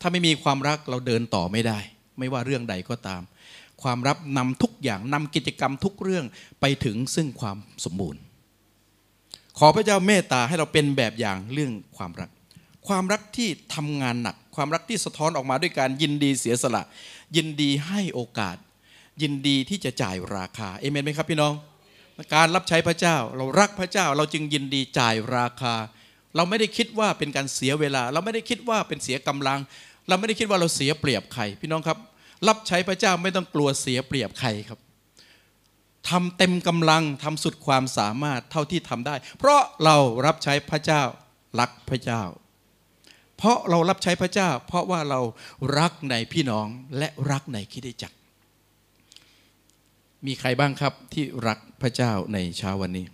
[0.00, 1.78] ถ้าไม่มีความรักเราเดินต่อไม่ได้
[2.18, 3.22] ไม่ว่าเรื่องใดก็ตาม
[3.82, 6.24] ความรับนำทุกอย่างนำกิจกรรมทุกเรื่อง
[6.60, 8.20] ไปถึงซึ่งความสมบูรณ์
[9.58, 12.30] ขอพระเจ้าเมตตาให้เราเป็นแบบอย่างเรื่องความรัก
[12.88, 16.82] ความรักที่ทำงานหนัก ความรักที่สะท้อนออกมาด้วยการยินดีเสียสละ
[17.36, 18.56] ยินดีให้โอกาส
[19.22, 21.52] ยินดีที่จะจ่ายราคาเอเมนไหมครับพี่น้อง
[22.34, 25.74] การรับใช้พระเจ้า เรารักพระเจ้า เราจึงยินดีจ่ายราคา
[26.36, 29.58] เราไม่ได้คิดว่าเป็นการเสียเวลา เราไม่ได้คิดว่าเป็นเสียกำลัง
[30.08, 31.98] เราไม่ได้คิดว่าเราเสียเปรียบใคร พี่น้องครับ
[32.48, 34.78] รับใช้พระเจ้าไม่ต้องกลัวเสียเปรียบใครครับ
[36.08, 41.02] ทำเต็มกำลังทำสุดความสามารถเท่าที่ทำได้ เพราะเรารับใช้พระเจ้า
[41.60, 42.22] รักพระเจ้า
[43.38, 45.20] เพราะเรารับใช้พระเจ้า เพราะว่าเรา
[45.78, 46.66] รักในพี่น้อง
[46.98, 48.16] และรักในคิดจักร
[50.26, 53.06] มีใครบ้างครับที่รักพระเจ้าในเช้าวันนี้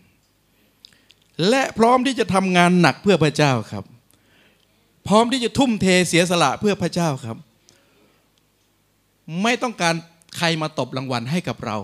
[1.48, 3.84] และพร้อมที่จะทำงานหนักเพื่อพระเจ้าครับ
[5.08, 7.36] พร้อมที่จะทุ่มเทเสียสละเพื่อพระเจ้าครับ
[9.42, 9.94] ไม่ต้องการ
[10.36, 11.76] ใครมาตบรางวัลให้กับเรา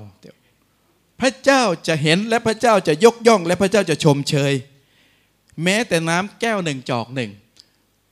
[1.21, 4.53] พระเจ้าจะเห็นและพระเจ้าจะยกย่อง และพระเจ้าจะชมเชย
[5.63, 7.31] แม้แต่น้ำแก้วหนึ่งจอกหนึ่ง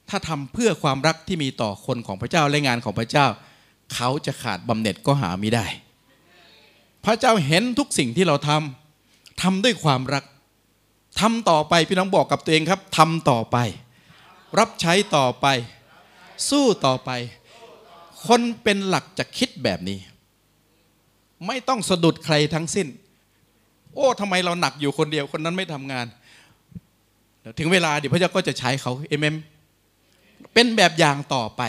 [0.08, 3.26] ถ้าทำเพื่อความรักที่มีต่อคนของพระเจ้าและงานของพระเจ้า
[3.94, 5.66] เขาจะขาดบำเหน็จก็หาไม่ได้
[7.04, 8.50] พระเจ้าเห็นทุกสิ่งที่เราท
[9.42, 10.24] ทำด้วยความรัก
[11.20, 13.56] ทำต่อไปพี่น้องบอกกับตัวเองครับทำต่อไป
[14.58, 15.46] รับใช้ต่อไป
[16.50, 17.10] สู้ต่อไป
[18.26, 19.98] คนเป็นหลักจะคิดแบบนี้
[21.46, 22.86] ไม่ต้องสะดุดใครทั้งสิ้น
[23.94, 26.06] โอ้ทำไมเราหนักอยู่คนเดียวคนนั้นไม่ทำงาน
[27.58, 29.36] ถึงเวลาเดี๋ยวพระเจ้าก็จะใช้เขาเอเมม
[30.52, 31.62] เป็นแบบอย่างต่อไป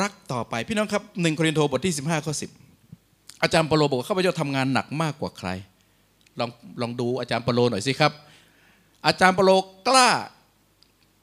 [0.00, 2.34] รักต่อไป พี่น้องครับหนึ่งโครินธ์บทที่ 15ข้อ
[2.82, 5.48] 10 อาจารย์ปโลบอกว่าข้าพเจ้าทำงานหนักมากกว่าใคร
[6.38, 8.12] ลองลองดูอาจารย์ปโลหน่อยสิครับ
[9.06, 9.50] อาจารย์ปโล
[9.88, 10.10] กล้า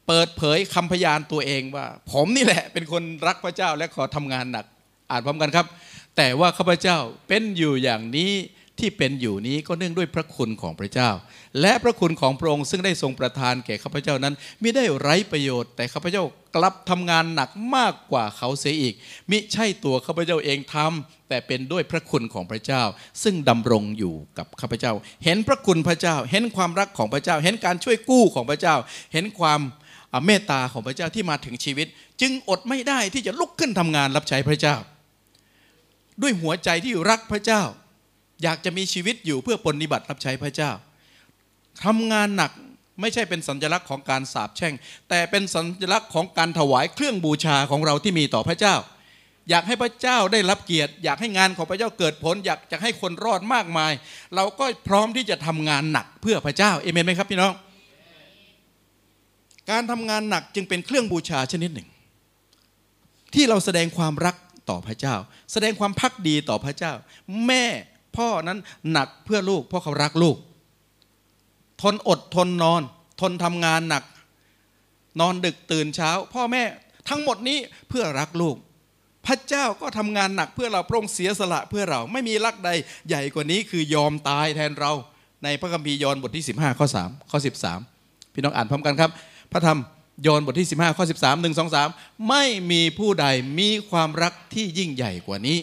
[0.07, 4.65] เปิดเผยคำพยานตัวเองว่า ผมนี่แหละ เป็นคนรักพระเจ้าและขอทำงานหนัก
[5.11, 5.65] อ่านพร้อมกันครับ
[6.17, 8.31] แต่ว่าข้าพเจ้าเป็นอยู่อย่างนี้
[8.79, 11.09] ที่เป็นอยู่นี้ก็เนื่องด้วยพระคุณของพระเจ้า
[11.61, 16.23] และพระคุณของพระองค์ซึ่งได้ทรงประทานแก่ข้าพเจ้านั้นไม่ได้ไร้ประโยชน์ แต่ข้าพเจ้า
[16.55, 18.93] กลับทำงานหนักมากกว่าเขาเสียอีก
[19.31, 22.83] มิใช่ตัวข้าพเจ้าเองทำแต่เป็นด้วยพระคุณของพระเจ้า
[23.23, 24.91] ซึ่งดำรงอยู่กับข้าพเจ้า
[25.25, 28.75] เห็นพระคุณพระเจ้า เห็นความรักของพระเจ้า เห็นการช่วยกู้ของพระเจ้า
[29.13, 29.61] เห็นความ
[30.25, 31.87] เมตตาของพระเจ้าที่มาถึงชีวิต
[32.21, 34.75] จึงอดไม่ได้ที่จะลุกขึ้นทำงานรับใช้พระเจ้า
[36.21, 37.63] ด้วยหัวใจที่รักพระเจ้า
[38.43, 40.71] อยากจะมีชีวิตอยู่เพื่อปฏิบัติรับใช้พระเจ้า
[41.83, 42.51] ทำงานหนัก
[43.01, 44.73] ไม่ใช่เป็นสัญลักษณ์ของการสาบแช่ง
[45.09, 48.75] แต่เป็นสัญลักษณ์ของการถวายเครื่องบูชาของเราที่มีต่อพระเจ้า
[49.49, 53.91] อยากให้พระเจ้าได้รับเกียรติ อยากให้งานของพระเจ้าเกิดผล อยากจะให้คนรอดมากมาย
[54.35, 57.53] เราก็พร้อมที่จะทำงานหนักเพื่อพระเจ้าเอเมนไหมครับพี่น้อง
[59.71, 61.87] การทำงานหนักจึงเป็นเครื่องบูชาชนิดหนึ่ง
[63.33, 64.35] ที่เราแสดงความรัก
[64.69, 65.15] ต่อพระเจ้า
[65.53, 66.93] แสดงความพักดีต่อพระเจ้า
[67.47, 67.65] แม่
[68.17, 68.59] พ่อนั้น
[68.91, 70.37] หนักเพื่อลูกเพราะเขารักลูก
[71.81, 72.81] ทนอดทนนอน
[73.21, 74.03] ทนทำงานหนัก
[75.19, 76.63] นอนดึกตื่นเช้า พ่อแม่
[77.09, 77.57] ทั้งหมดนี้
[77.89, 78.55] เพื่อรักลูก
[79.25, 82.69] พระเจ้าก็ทำงานหนักเพื่อเราพระองค์เสียสละเพื่อเราไม่มีรักใด
[83.07, 84.91] ใหญ่กว่านี้คือยอมตายแทนเรา
[85.43, 87.39] ในพระคัมภีร์ยอห์นบทที่ 15ข้อ3ข้อ
[87.85, 89.11] 13 พี่น้องอ่านพร้อมกันครับ
[89.51, 89.79] พระธรรม
[90.25, 93.25] ยอห์นบทที่ 15ข้อ13 1 2 3 ไม่มีผู้ใด
[93.59, 95.57] มีความรักที่ยิ่งใหญ่กว่านี้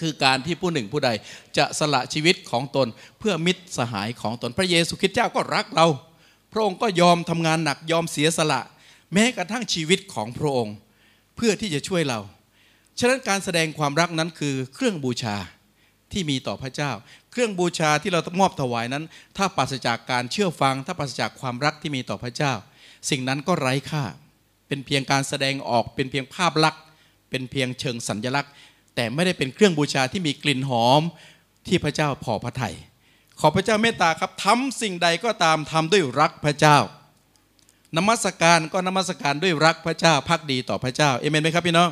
[0.00, 1.10] คือการที่ผู้หนึ่งผู้ใด
[1.56, 5.86] จะสละชีวิตของตนเพื่อมิตรสหายของตนพระเยซูคริสต์เจ้าก็รักเรา
[6.52, 8.60] พระองค์ก็ยอมทำงานหนักยอมเสียสละ
[9.12, 10.74] แม้กระทั่งชีวิตของพระองค์
[11.36, 12.20] เพื่อที่จะช่วยเรา
[12.98, 15.36] ฉะนั้นการแสดงความรักนั้นคือเครื่องบูชา
[16.12, 16.90] ที่มีต่อพระเจ้า
[17.30, 19.04] เครื่องบูชาที่เรามอบถวายนั้น
[19.36, 22.52] ถ้าปราศจากการเชื่อฟัง ถ้าปราศจากความรักที่มีต่อพระเจ้า
[23.10, 24.04] สิ่งนั้นก็ไร้ค่า
[24.68, 26.82] เป็นเพียงการแสดงออกเป็นเพียงภาพลักษณ์
[27.30, 28.52] เป็นเพียงเชิงสัญลักษณ์
[28.94, 31.02] แต่ไม่ได้เป็นเครื่องบูชาที่มีกลิ่นหอม
[31.66, 32.74] ที่พระเจ้าพอพระทยัย
[33.40, 36.78] ขอพระเจ้าเมตตาครับทำสิ่งใดก็ตามทำด้วยรักพระเจ้า
[37.96, 41.90] นมัสการก็นมัสการด้วยรักพระเจ้าพักดีต่อพระเจ้าเอเมนไหมครับพี่น้อง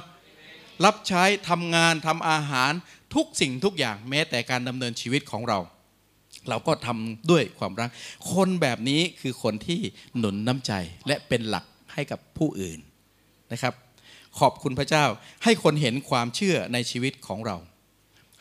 [0.84, 2.72] รับใช้ทำงานทำอาหาร
[3.14, 5.58] ทุกสิ่งทุกอย่างแม้แต่การดำเนินชีวิตของเรา
[6.48, 7.88] เราก็ทำด้วยความรัก
[8.32, 9.80] คนแบบนี้คือคนที่
[10.18, 10.72] หนุนน้ำใจ
[11.06, 12.78] และเป็นหลักให้กับผู้อื่น
[13.52, 13.74] นะครับ
[14.38, 15.04] ขอบคุณพระเจ้า
[15.44, 17.56] ให้คนเห็นความเชื่อในชีวิตของเรา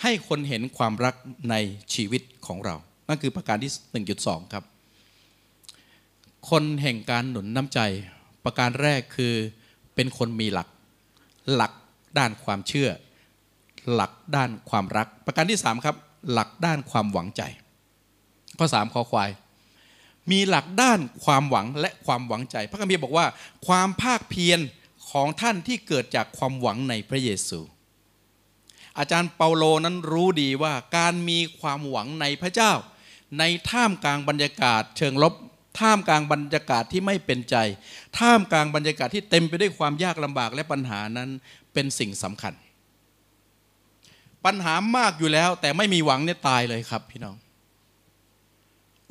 [0.01, 1.15] ให้คนเห็นความรัก
[1.51, 1.55] ใน
[1.93, 2.75] ชีวิตของเรา
[3.07, 3.71] นั่นคือประการที่
[4.13, 4.63] 1.2 ครับ
[6.49, 7.79] คนแห่งการหนุนน้ำใจ
[8.45, 9.33] ประการแรกคือ
[9.95, 10.67] เป็นคนมีหลัก
[11.53, 11.71] หลัก
[12.17, 12.89] ด้านความเชื่อ
[13.93, 15.95] หลักด้านความรัก ประการที่ 3 ครับ
[16.31, 17.41] หลักด้านความหวังใจ
[18.57, 19.29] ข้อ 3 ข้อควาย
[20.31, 23.25] มีหลักด้านความหวังและความหวังใจ พระคัมภีร์บอกว่า
[23.67, 24.59] ความภาคเพียร
[25.11, 27.59] ของท่านที่เกิดจากความหวังในพระเยซู
[28.97, 32.71] อาจารย์เปาโลนั้นรู้ดีว่าการมีความหวังในพระเจ้า
[33.39, 35.33] ในท่ามกลางบรรยากาศ เชิงลบ
[35.79, 37.55] ท่ามกลางบรรยากาศที่ไม่เป็นใจ
[38.19, 41.29] ท่ามกลางบรรยากาศที่เต็มไปด้วยความยากลำบากและปัญหานั้น
[41.73, 42.53] เป็นสิ่งสำคัญ
[44.45, 47.35] ปัญหามากอยู่แล้ว แต่ไม่มีหวังเนี่ยตายเลยครับพี่น้อง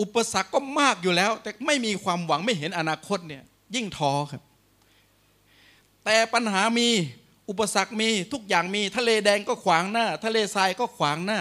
[0.00, 3.42] อุปสรรคก็มากอยู่แล้ว แต่ไม่มีความหวังไม่เห็นอนาคตเนี่ย
[3.74, 4.42] ยิ่งท้อครับ
[6.08, 6.88] แต่ปัญหามี
[7.48, 11.40] อุปสรรคมีทุกอย่างมีทะเลแดงก็ขวางหน้า ทะเลทรายก็ขวางหน้า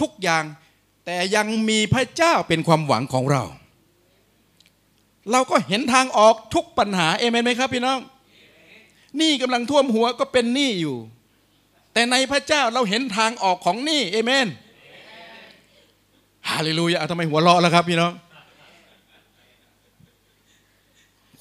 [0.00, 0.44] ทุกอย่าง
[1.04, 3.42] แต่ยังมีพระเจ้าเป็นความหวังของเรา
[5.30, 8.00] เราก็เห็นทางออกทุกปัญหาเอเมนไหมครับพี่น้อง
[9.20, 10.96] นี้กำลังท่วมหัวก็เป็นหนี้อยู่
[11.92, 14.46] แต่ในพระเจ้าเราเห็นทางออกของหนี้เอเมน
[16.48, 18.12] ฮาเลลูยาทำไมหัวเราะแล้วครับพี่น้อง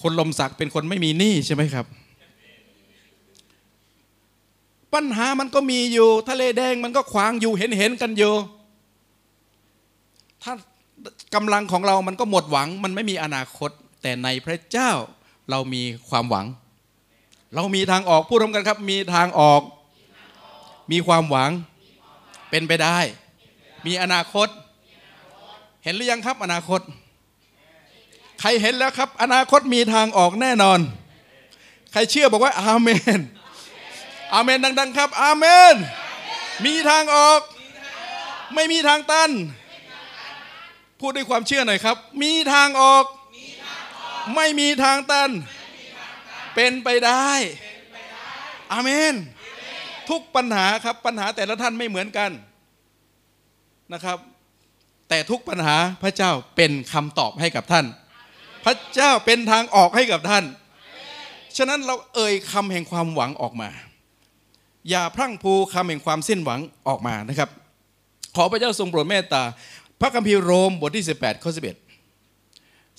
[0.02, 1.88] คนลมสักเป็นคนไม่มีหนี้ใช่ไหมครับ
[4.94, 8.34] ปัญหามันก็มีอยู่ ทะเลแดงมันก็ขวางอยู่เห็นเห็นกันอยู่
[10.44, 10.54] ถ้า
[11.36, 13.70] กำลังของเรามันก็หมดหวัง มันไม่มีอนาคต
[14.02, 14.92] แต่ในพระเจ้า
[15.50, 16.46] เรามีความหวัง
[17.56, 19.62] เรามีทางออกพูดพร้อมกันครับ มีทางออก
[20.92, 21.52] มีความหวัง
[22.50, 22.98] เป็นไปได้
[23.86, 24.48] มีอนาคต
[25.84, 26.82] เห็นหรือยังครับ อนาคต
[28.40, 30.80] ใครเห็นแล้วครับ อนาคตมีทางออกแน่นอน
[31.92, 33.20] ใครเชื่อบอกว่าอาเมน
[34.34, 35.76] อาเมนดัง ๆ ครับ อาเมน
[36.66, 37.42] มีทางออก
[38.56, 39.32] ไม่มีทางตัน
[41.00, 43.06] พูดด้วยความเชื่อหน่อยครับ มีทางออก
[44.36, 45.30] ไม่มีทางตัน
[46.56, 47.30] เป็นไปได้
[48.72, 49.14] อาเมน
[50.10, 52.32] ทุกปัญหาครับปัญหาแต่ละท่านไม่เหมือนกัน
[53.94, 54.18] นะครับ
[55.10, 57.86] แต่ทุกปัญหาพระเจ้าเป็นคำตอบให้กับท่าน
[58.66, 60.44] พระเจ้าเป็นทางออกให้กับท่าน
[61.58, 63.70] ฉะนั้นเราเอ่ยคำแห่งความหวังออกมา
[64.90, 67.50] อย่าพรั่งพูคำแห่งความสิ้นหวังออกมานะครับ
[68.36, 69.44] ขอพระเจ้าทรงโปรดเมตตา
[70.02, 71.62] พระคัมภีร์โรมบทที่ 18ข้อ11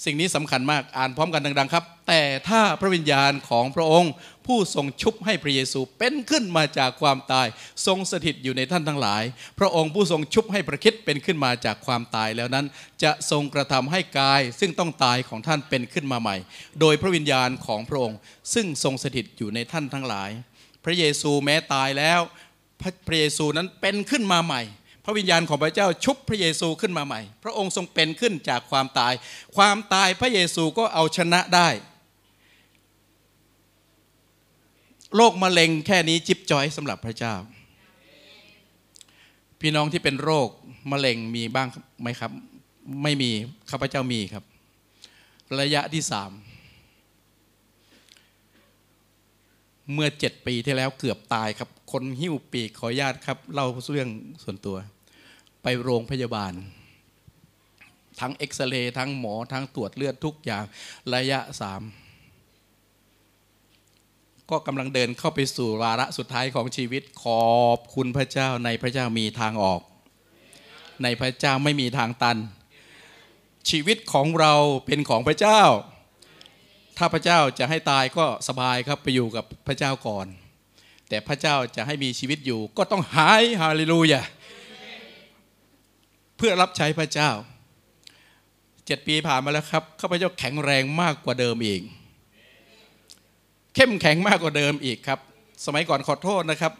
[0.04, 4.12] สิ่งนี้สำคัญมากอ่านพร้อมกันดัง ๆ ครับ แต่ถ้าพระวิญญาณของพระองค์
[4.46, 7.46] ผู้ทรงชุบให้พระเยซูเป็นขึ้นมาจากความตาย
[7.86, 9.22] ทรงสถิตอยู่ในท่านทั้งหลาย
[9.58, 12.66] พระองค์ผู้ทรงชุบให้พระคิดเป็นขึ้นมาจากความตายแล้วนั้น
[13.02, 16.36] จะทรงกระทำให้กาย ซึ่งต้องตายของท่านเป็นขึ้นมาใหม่
[16.80, 18.18] โดยพระวิญญาณของพระองค์
[18.54, 20.30] ซึ่งทรงสถิตอยู่ในท่านทั้งหลาย
[20.84, 22.20] พระเยซูแม้ตายแล้ว
[22.80, 24.62] พระพระเยซูนั้นเป็นขึ้นมาใหม่
[25.04, 29.12] พระวิญญาณของพระเจ้าชุบพระเยซูขึ้นมาใหม่ พระองค์ทรงเป็นขึ้นจากความตาย
[29.56, 31.68] ความตายพระเยซูก็เอาชนะได้
[35.16, 37.34] โรคมะเร็งแค่นี้จิบจอยสำหรับพระเจ้า
[39.60, 40.48] พี่น้องที่เป็นโรค
[40.90, 41.68] มะเร็งมีบ้าง
[42.02, 42.30] ไหมครับ
[43.02, 43.30] ไม่มี
[43.70, 44.44] ข้าพเจ้ามีครับ
[45.60, 46.30] ระยะที่สาม
[49.92, 54.08] เมื่อเจ็ดปีที่แล้วเกือบตายครับ คนหิ้วปีกขออนุญาตครับเล่าเรื่อง
[54.42, 54.76] ส่วนตัว
[55.62, 56.52] ไปโรงพยาบาล
[58.20, 60.64] ทั้งเอ็กซเรย์ทั้งหมอทั้งตรวจเลือดทุกอย่าง
[61.14, 61.82] ระยะสาม
[64.50, 69.80] ก็กำลังเดินเข้าไปสู่วาระสุดท้ายของชีวิตขอบคุณพระเจ้าในพระเจ้ามีทางออก
[71.02, 72.36] ในพระเจ้าไม่มีทางตัน
[73.70, 74.54] ชีวิตของเรา
[74.86, 75.60] เป็นของพระเจ้า
[76.98, 80.26] ถ้าพระเจ้าจะให้ตายก็สบายครับไปอยู่กับพระเจ้าก่อน
[81.08, 84.22] แต่พระเจ้าจะให้มีชีวิตอยู่ ก็ต้องหายฮาเลลูยา
[86.36, 87.30] เพื่อรับใช้พระเจ้า
[88.86, 91.80] เจ็ดปีผ่านมาแล้วครับข้าพเจ้าแข็งแรงมากกว่าเดิมอีก
[93.74, 95.18] เข้มแข็งมากกว่าเดิมอีกครับ
[95.66, 96.72] สมัยก่อนขอโทษนะครับ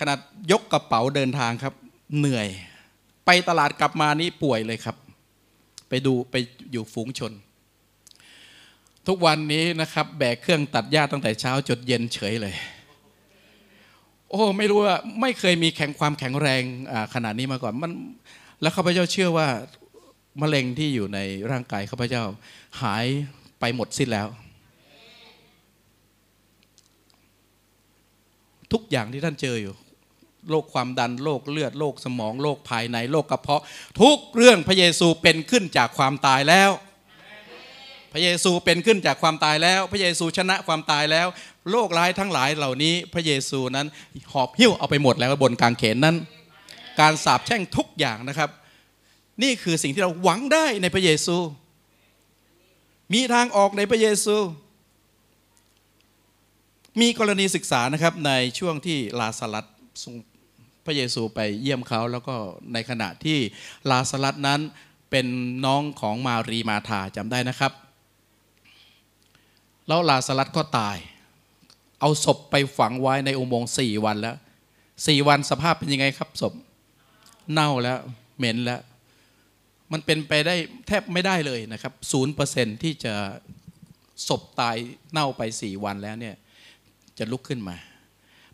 [0.00, 0.18] ขนาด
[0.52, 1.74] ยกกระเป๋าเดินทางครับ
[2.18, 2.48] เหนื่อย
[3.26, 4.96] ไปตลาดกลับมานี่ป่วยเลยครับ
[5.88, 6.36] ไปดูไป
[6.72, 7.32] อยู่ฝูงชน
[9.08, 12.54] ทุกวันนี้นะครับ แบกเครื่องตัดหญ้าตั้งแต่เช้าจดเย็นเฉยเลย
[14.30, 16.62] โอ้ไม่รู้ว่าไม่เคยมีแข็งความแข็งแรง
[17.14, 17.92] ขนาดนี้มาก่อนมัน
[18.60, 19.48] แล้วข้าพเจ้าเชื่อว่า
[20.40, 21.18] มะเร็งที่อยู่ใน
[21.50, 22.22] ร่างกายข้าพเจ้า
[22.82, 23.06] หาย
[23.60, 24.28] ไปหมดสิ้นแล้ว
[28.72, 29.74] ทุกอย่างที่ท่านเจออยู่
[30.50, 33.62] โรคความดันโรคเลือดโรคสมองโรคภายในโรคกระเพาะ
[34.00, 36.70] ทุกเรื่องพระเยซูเป็นขึ้นจากความตายแล้ว
[38.12, 41.26] พระเยซูเป็นขึ้นจากความตายแล้ว พระเยซูชนะความตายแล้ว
[41.70, 43.86] โรคร้ายทั้งหลายเหล่านี้ พระเยซูนั้น
[44.32, 46.16] หอบหิ้วเอาไปหมดแล้วบนกางเขนนั้น
[47.00, 48.50] การสาปแช่งทุกอย่างนะครับ
[49.42, 51.36] นี่คือสิ่งที่เราหวังได้ในพระเยซู
[53.12, 54.36] มีทางออกในพระเยซู
[57.00, 59.66] มีกรณีศึกษานะครับในช่วงที่ลาสลัด
[60.86, 62.34] พระเยซูไปเยี่ยมเขาแล้วก็
[62.72, 63.38] ในขณะที่
[63.90, 64.60] ลาสลัดนั้น
[65.10, 65.26] เป็น
[65.64, 67.72] น้องของมารีมาธาจำได้นะครับ
[69.86, 70.96] แล้วลาสลัดก็ตาย
[72.00, 74.36] เอาศพไปฝังไว้ในอุโมงค์สี่วันแล้ว
[75.06, 76.52] สี่วันสภาพเป็นยังไงครับศพ
[77.52, 77.98] เน่าแล้ว
[78.38, 78.80] เหม็นแล้ว
[79.92, 83.14] มันเป็นไปได้แทบไม่ได้เลยนะครับศูนย์เปอร์เซนที่จะ
[84.28, 84.76] ศพตาย
[85.12, 86.36] เน่าไปสี่วันแล้วเนี่ย
[87.18, 87.76] จะลุกขึ้นมา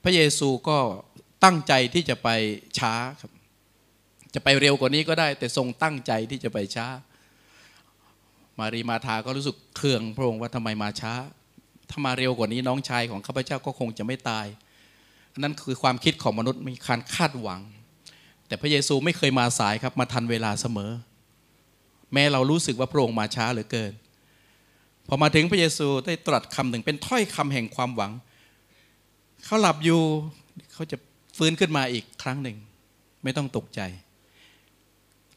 [0.03, 0.79] พระเยซูก็
[1.45, 2.29] ตั้งใจที่จะไป
[2.79, 3.33] ช้าครับ
[4.35, 6.87] จะไปเร็วกว่านี้ก็ได้ แต่ทรงตั้งใจที่จะไปช้า
[8.59, 11.13] มารีมาธาก็รู้สึกเคืองพระองค์ว่าทำไมมาช้า
[11.91, 14.47] ถ้ามาเร็วกว่านี้น้องชายของข้าพเจ้าก็คงจะไม่ตาย
[15.43, 17.61] นั่นคือความคิดของมนุษย์มีการคาดหวัง
[18.47, 20.91] แต่พระเยซูไม่เคยมาสายครับมาทันเวลาเสมอ
[22.13, 23.93] แม้เรารู้สึกว่าพระองค์มาช้าเหลือเกิน
[25.09, 28.13] พอมาถึงพระเยซูได้ตรัสคำหนึ่งเป็นถ้อยคำแห่งความหวัง
[29.45, 30.01] เขาหลับอยู่
[30.73, 30.97] เขาจะ
[31.37, 32.57] ฟื้นขึ้นมาอีกครั้งหนึ่ง
[33.25, 33.81] ไม่ต้องตกใจ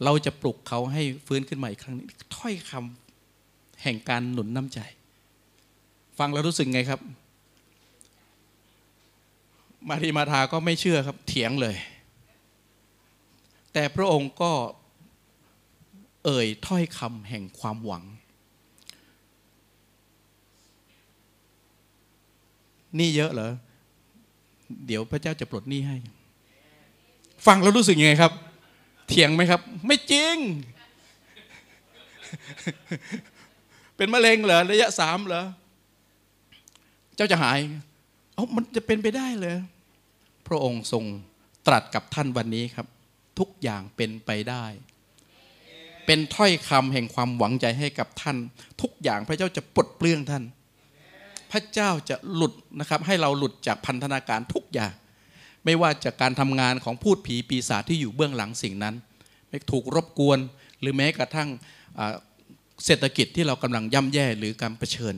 [0.03, 2.07] เราจะปลุกเขาให้ฟื้นขึ้นมาอีกครั้งนึง
[2.37, 3.00] ถ้อยคำ
[3.83, 4.79] แห่งการหนุนน้ำใจ
[6.19, 6.99] ฟังแล้วรู้สึกไงครับ
[9.89, 11.75] มารีมาธาก็ไม่เชื่อครับเถียงเลย
[13.73, 14.51] แต่พระองค์ก็
[16.25, 18.03] เอ่ยถ้อยคำแห่งความหวัง
[22.99, 23.51] นี่เยอะเหรอ
[24.87, 25.97] เดี๋ยวพระเจ้าจะปลดหนี้ให้
[27.47, 28.31] ฟังแล้วรู้สึกยังไงครับ
[29.07, 30.37] เถียงไหมครับ ไม่จริง
[34.01, 35.43] เป็นมะเร็งเหรอระยะสามเหรอ
[37.15, 37.59] เจ้าจะหาย
[38.35, 39.55] เอ้ามันจะเป็นไปได้เลย
[40.47, 41.03] พระองค์ทรง
[41.67, 42.87] ตรัสกับท่านวันนี้ครับ
[43.39, 44.65] ทุกอย่างเป็นไปได้
[46.05, 48.37] เป็นถ้อยคำแห่งความหวังใจให้กับท่าน
[48.81, 50.43] ทุกอย่างพระเจ้าจะปลดเปลื้องท่าน
[51.51, 54.93] พระเจ้าจะหลุดนะครับ ให้เราหลุดจากพันธนาการทุกอย่าง
[55.65, 58.95] ไม่ว่าจากการทำงานของพูดผีปีศาจที่อยู่เบื้องหลังสิ่งนั้น
[59.49, 60.39] ไม่ถูกรบกวน
[60.79, 61.49] หรือแม้กระทั่ง
[62.85, 65.15] เศรษฐกิจที่เรากำลังย่ำแย่หรือการเผชิญ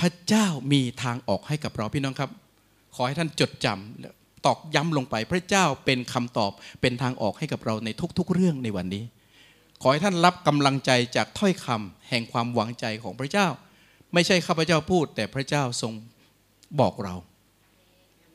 [0.00, 2.30] พระเจ้ามีทางออกให้กับเราพี่น้องครับ
[2.94, 9.04] ขอให้ท่านจดจำตอกย้ำลงไป พระเจ้าเป็นคำตอบเป็นทางออกให้กับเราในทุก ๆ เรื่องในวันนี้
[9.82, 13.48] ขอให้ท่านรับกำลังใจจากถ้อยคำแห่งความหวังใจของพระเจ้า
[14.14, 15.92] ไม่ใช่ข้าพเจ้าพูด แต่พระเจ้าทรง
[16.80, 17.14] บอกเรา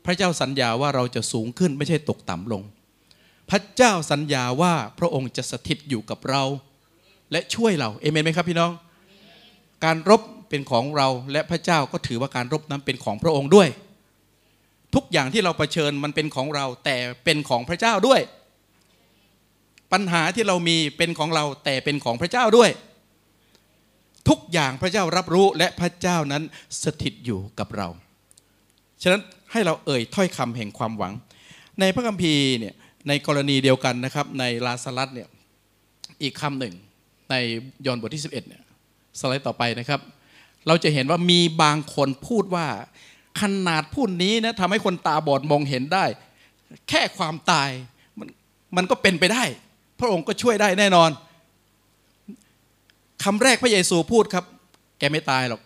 [0.06, 2.64] พระเจ้าสัญญาว่าเราจะสูงขึ้นไม่ใช่ตกต่ำลง
[3.50, 6.44] พระเจ้าสัญญาว่าพระองค์จะสถิตอยู่กับเรา
[7.34, 8.72] และช่วยเราเอเมนไหมครับพี่น้อง
[9.86, 13.68] การรบเป็นของเราและพระเจ้าก็ถือว่าการรบนั้นเป็นของพระองค์ด้วย
[14.96, 18.22] ทุกอย่างที่เราเผชิญมันเป็นของเราแต่เป็นของพระเจ้าด้วย
[19.94, 22.70] ปัญหาที่เรามีเป็นของเราแต่เป็นของพระเจ้าด้วย
[24.30, 26.44] ทุกอย่างพระเจ้ารับรู้และพระเจ้านั้น
[26.84, 27.88] สถิตอยู่กับเรา
[29.02, 31.14] ฉะนั้นให้เราเอ่ยถ้อยคำแห่งความหวัง
[31.80, 32.74] ในพระคัมภีร์เนี่ย
[33.08, 35.30] ในกรณีเดียวกันนะครับในลาสลัดเนี่ย
[36.24, 36.74] อีกคำหนึ่ง
[37.30, 37.36] ใน
[37.86, 38.64] ยอห์นบทที่ 11เนี่ย
[39.20, 40.00] สไลด์ต่อไปนะครับ
[40.68, 42.68] เราจะเห็นว่ามีบางคนพูดว่า
[43.42, 46.06] ขนาดพูดนี้นะทำให้คนตาบอดมองเห็นได้
[46.90, 47.70] แค่ความตาย
[48.20, 48.28] มัน
[48.76, 49.44] มันก็เป็นไปได้
[50.00, 51.10] พระองค์ก็ช่วยได้แน่นอน
[53.24, 54.46] คำแรกพระเยซูพูดครับ
[55.00, 55.62] แกไม่ตายหรอก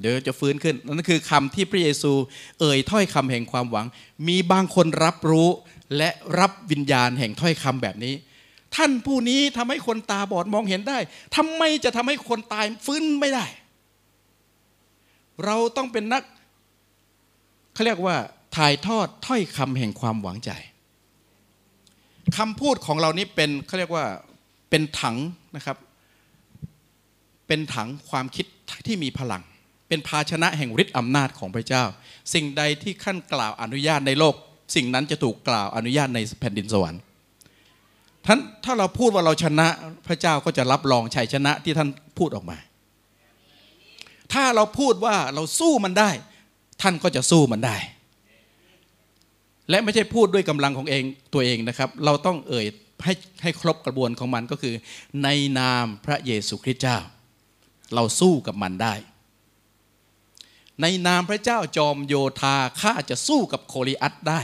[0.00, 2.12] เดี๋ยวจะฟื้นขึ้น นั่นคือคำที่พระเยซู
[2.60, 3.86] เอ่ยถ้อยคำแห่งความหวัง
[4.28, 5.48] มีบางคนรับรู้
[5.96, 8.14] และรับวิญญาณแห่งถ้อยคำแบบนี้
[8.76, 10.98] ท่านผู้นี้ทำให้คนตาบอดมองเห็นได้
[11.36, 13.46] ทำไมจะทำให้คนตายฟื้นไม่ได้
[15.44, 16.22] เราต้องเป็นนัก
[17.74, 18.16] เขาเรียกว่า
[18.56, 20.50] ถ่ายทอดถ้อยคำแห่งความหวังใจ
[22.36, 24.04] คำพูดของเรานี้เป็นเขาเรียกว่า
[24.70, 25.16] เป็นถัง
[25.56, 25.76] นะครับ
[27.46, 28.46] เป็นถังความคิด
[28.86, 29.42] ที่มีพลัง
[29.88, 31.84] เป็นภาชนะแห่งฤทธิ์อำนาจของพระเจ้า
[32.34, 34.34] สิ่งใดที่ขั้นกล่าวอนุญาตในโลก
[34.74, 37.00] สิ่งนั้นจะถูกกล่าวอนุญาตในแผ่นดินสวรรค์
[38.26, 39.68] ท่านถ้าเราพูดว่าเราชนะ
[40.06, 42.58] พระเจ้าก็จะรับรองชัยชนะที่ท่านพูดออกมา
[44.32, 46.10] ถ้าเราพูดว่าเราสู้มันได้
[46.82, 47.76] ท่านก็จะสู้มันได้
[49.70, 51.02] และไม่ใช่พูดด้วยกำลังของเอง
[51.34, 52.66] ตัวเองนะครับ เราต้องเอ่ย
[53.04, 54.74] ให้ให้ครบกระบวนของมันก็คือ
[55.22, 56.98] ในนามพระเยซูคริสต์เจ้า
[57.94, 58.94] เราสู้กับมันได้
[60.82, 64.40] ในนามพระเจ้าจอมโยธาข้าจะสู้กับโคลิอัตได้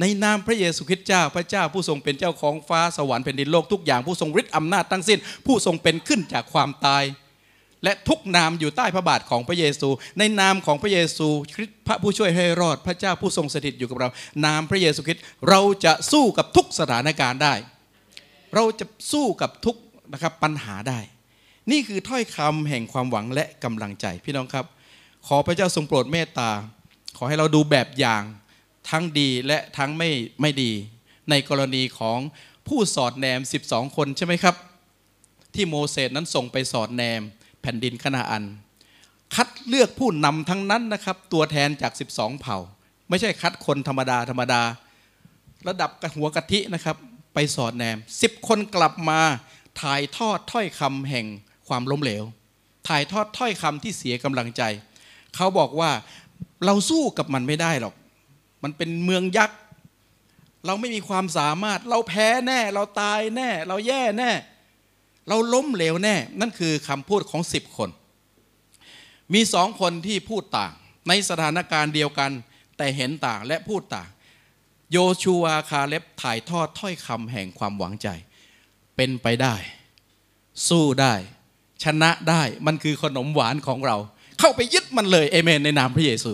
[0.00, 7.04] ในนามพระเยซูคริสต์เจ้าพระเจ้าผู้ทรงเป็นเจ้าของฟ้าสวรรค์แผ่นดินโลกทุกอย่างผู้ทรงฤทธิ์อำนาจทั้งสิ้น ผู้ทรงเป็นขึ้นจากความตาย
[7.84, 14.08] และทุกนามอยู่ใต้พระบาทของพระเยซู ในนามของพระเยซูคริสต์พระผู้ช่วยให้รอดพระเจ้าผู้ทรงสถิตอยู่กับเรา
[14.44, 17.54] นามพระเยซูคริสต์เราจะสู้กับทุกสถานการณ์ได้
[18.54, 19.76] เราจะสู้กับทุก
[20.12, 20.98] นะครับปัญหาได้
[21.70, 24.66] นี่คือถ้อยคำแห่งความหวังและกำลังใจพี่น้องครับ
[25.26, 26.50] ขอพระเจ้าทรงโปรดเมตตา
[27.16, 28.22] ขอให้เราดูแบบอย่าง
[28.90, 30.72] ทั้งดีและทั้งไม่ไม่ดี
[31.30, 32.18] ในกรณีของ
[32.68, 34.56] ผู้สอดแนม 12 คนใช่ไหมครับ
[35.54, 37.20] ที่โมเสสนั้นส่งไปสอดแนม
[37.62, 38.44] แผ่นดินคณาอัน
[39.34, 42.58] คัดเลือกผู้นำทั้งนั้นนะครับ ตัวแทนจาก 12 เผ่า
[43.08, 44.62] ไม่ใช่คัดคนธรรมดาธรรมดา
[45.68, 46.96] ระดับหัวกะทินะครับ
[47.34, 49.20] ไปสอดแนม 10 คนกลับมา
[49.82, 51.26] ถ่ายทอดถ้อยคำแห่ง
[51.68, 52.24] ความล้มเหลว
[52.88, 54.62] ถ่ายทอดถ้อยคำที่เสียกำลังใจ
[55.36, 55.90] เขาบอกว่า
[56.64, 57.94] เราสู้กับมันไม่ได้หรอก
[58.62, 59.58] มันเป็นเมืองยักษ์
[60.66, 64.30] เราไม่มีความสามารถ เราแพ้แน่ เราตายแน่ เราแย่แน่
[65.28, 67.90] เราล้มเหลวแน่ นั่นคือคำพูดของสิบคน
[69.34, 70.72] มีสองคนที่พูดต่าง
[71.08, 72.30] ในสถานการณ์เดียวกัน
[72.76, 74.08] แต่เห็นต่างและพูดต่าง
[74.92, 78.08] โยชูวาคาเล็บถ่ายทอดถ้อยคำแห่งความหวังใจ
[78.96, 79.54] เป็นไปได้
[80.68, 81.14] สู้ได้
[81.84, 83.96] ชนะได้ มันคือขนมหวานของเรา
[84.40, 86.32] เข้าไปยึดมันเลยเอเมนในนามพระเยซู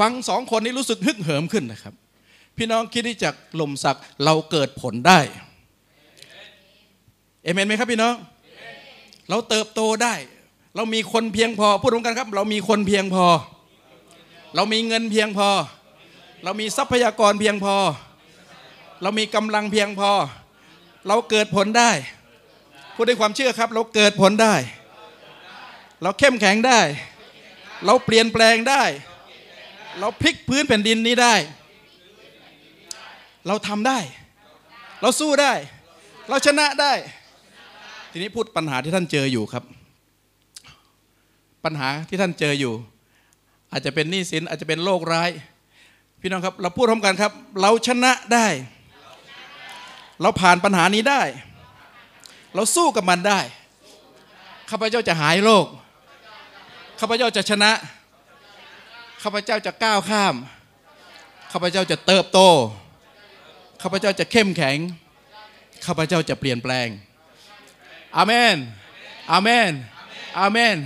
[0.00, 1.94] ฟังสองคนนี้รู้สึกฮึกเหิมขึ้นนะครับ
[2.56, 5.20] พี่น้องคิดที่จากลมสักเราเกิดผลได้
[7.42, 8.14] เอเมนไหมครับพี่น้อง
[9.30, 10.14] เราเติบโตได้
[10.76, 13.26] เรามีคนเพียงพอพูดตรงกันครับ เรามีคนเพียงพอ
[14.54, 15.48] เรามีเงินเพียงพอ
[16.44, 17.76] เรามีทรัพยากรเพียงพอ
[19.02, 20.10] เรามีกำลังเพียงพอ
[21.08, 21.90] เราเกิดผลได้
[22.94, 24.54] พูดด้วยความเชื่อครับ เราเกิดผลได้
[26.02, 26.80] เราเข้มแข็งได้
[27.86, 28.82] เราเปลี่ยนแปลงได้
[30.00, 31.34] เราพลิกพื้นแผ่นดินนี้ได้
[33.46, 33.98] เราทำได้
[35.02, 35.52] เราสู้ได้
[36.28, 36.92] เราชนะได้
[38.12, 39.64] ทีนี้พูดปัญหาที่ท่านเจออยู่ครับ
[41.64, 42.74] ปัญหาที่ท่านเจออยู่
[43.72, 45.30] อาจจะเป็นหนี้สินอาจจะเป็นโรคร้าย
[46.20, 48.46] พี่น้องครับ เราพูดพร้อมกันครับ เราชนะได้
[50.22, 51.22] เราผ่านปัญหานี้ได้
[52.54, 53.40] เราสู้กับมันได้
[54.70, 55.66] ข้าพเจ้าจะหายโรค
[57.00, 57.70] ข้าพเจ้าจะชนะ
[59.22, 60.34] ข้าพเจ้าจะก้าวข้าม
[61.52, 62.40] ข้าพเจ้าจะเติบโต
[63.82, 64.78] ข้าพเจ้าจะเข้มแข็ง
[65.86, 66.88] ข้าพเจ้าจะเปลี่ยนแปลง
[68.16, 68.56] อาเมน
[69.32, 69.70] อาเมน
[70.40, 70.76] อาเมน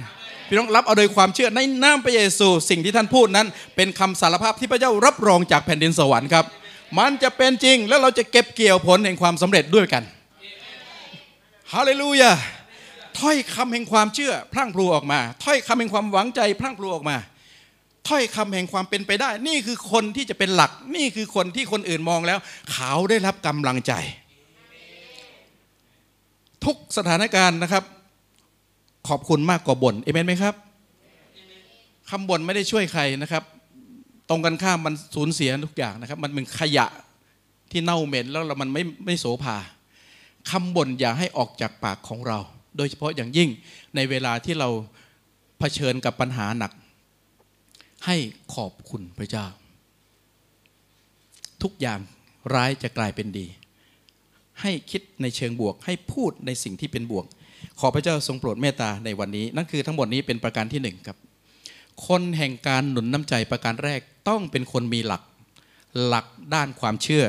[0.47, 6.45] พี่น้องรับเอาโดยความเชื่อในนามพระเยซู สิ่งที่ท่านพูดนั้น เป็นคำสารภาพที่พระเจ้ารับรองจากแผ่นดินสวรรค์ครับ
[6.99, 10.03] มันจะเป็นจริงแล้วเราจะเก็บเกี่ยวผลแห่งความสำเร็จด้วยกัน
[11.73, 12.33] ฮาเลลูยา
[13.19, 17.17] ถ้อยคำแห่งความเชื่อพลั่งพลูออกมา ถ้อยคำแห่งความหวังใจพลั่งพลูออกมา
[18.09, 22.39] ถ้อยคำแห่งความเป็นไปได้ นี่คือคนที่จะเป็นหลัก นี่คือคนที่คนอื่นมองแล้ว
[22.73, 23.93] เขาได้รับกำลังใจ
[26.65, 27.85] ทุกสถานการณ์นะครับ
[29.09, 30.55] ขอบคุณมากกว่าบ่นเอเมนไหมครับ
[32.11, 33.45] คำบ่นไม่ได้ช่วยใครนะครับ
[34.29, 36.87] ตรงกันข้ามมันสูญเสียทุกอย่างนะครับ มันเป็นขยะ
[37.71, 39.57] ที่เน่าเหม็นแล้วมันไม่ไม่โสภา
[40.51, 42.39] คำบ่นอย่าให้ออกจากปากของเรา
[42.77, 43.49] โดยเฉพาะอย่างยิ่ง
[43.97, 44.69] ในเวลาที่เรา
[45.59, 46.73] เผชิญกับปัญหาหนัก
[48.07, 48.17] ให้
[48.55, 49.47] ขอบคุณพระเจ้า
[51.63, 52.01] ทุกอย่าง
[52.55, 53.47] ร้ายจะกลายเป็นดี
[54.61, 57.27] ให้คิดในเชิงบวก ให้พูดในสิ่งที่เป็นบวก
[57.81, 61.19] ขอพระเจ้าทรงโปรดเมตตาในวันนี้ นั่นคือทั้งหมดนี้เป็นประการที่หนึ่งครับ
[62.07, 65.23] คนแห่งการหนุนน้ำใจประการแรกต้องเป็นคนมีหลัก
[66.07, 67.25] หลักด้านความเชื่อ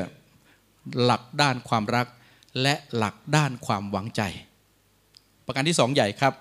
[1.02, 2.06] หลักด้านความรัก
[2.62, 4.22] และหลักด้านความหวังใจ
[5.46, 6.34] ประการที่สองใหญ่ครับ